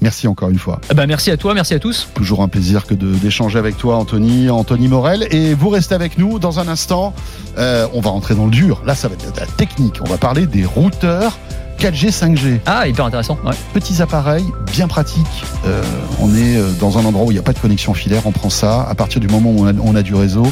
[0.00, 0.80] Merci encore une fois.
[0.88, 2.08] Ah Bah, merci à toi, merci à tous.
[2.14, 5.26] Toujours un plaisir que d'échanger avec toi, Anthony, Anthony Morel.
[5.32, 7.12] Et vous restez avec nous dans un instant.
[7.58, 8.82] euh, on va rentrer dans le dur.
[8.86, 9.96] Là, ça va être de la technique.
[10.02, 11.36] On va parler des routeurs
[11.78, 12.60] 4G, 5G.
[12.66, 13.38] Ah, hyper intéressant.
[13.44, 13.54] Ouais.
[13.74, 15.44] Petits appareils, bien pratiques.
[15.66, 15.82] Euh,
[16.20, 18.22] on est euh, dans un endroit où il n'y a pas de connexion filaire.
[18.26, 18.86] On prend ça.
[18.88, 20.46] À partir du moment où on a, on a du réseau,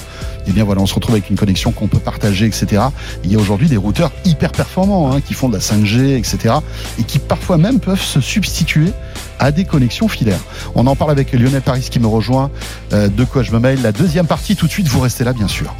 [0.47, 2.83] eh bien voilà, on se retrouve avec une connexion qu'on peut partager, etc.
[3.25, 6.57] Il y a aujourd'hui des routeurs hyper performants hein, qui font de la 5G, etc.
[6.99, 8.93] Et qui parfois même peuvent se substituer
[9.39, 10.41] à des connexions filaires.
[10.75, 12.51] On en parle avec Lionel Paris qui me rejoint.
[12.93, 14.89] Euh, de quoi je me mail La deuxième partie tout de suite.
[14.89, 15.75] Vous restez là, bien sûr.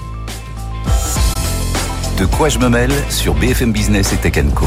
[2.19, 4.67] De quoi je me mêle sur BFM Business et Tech Co.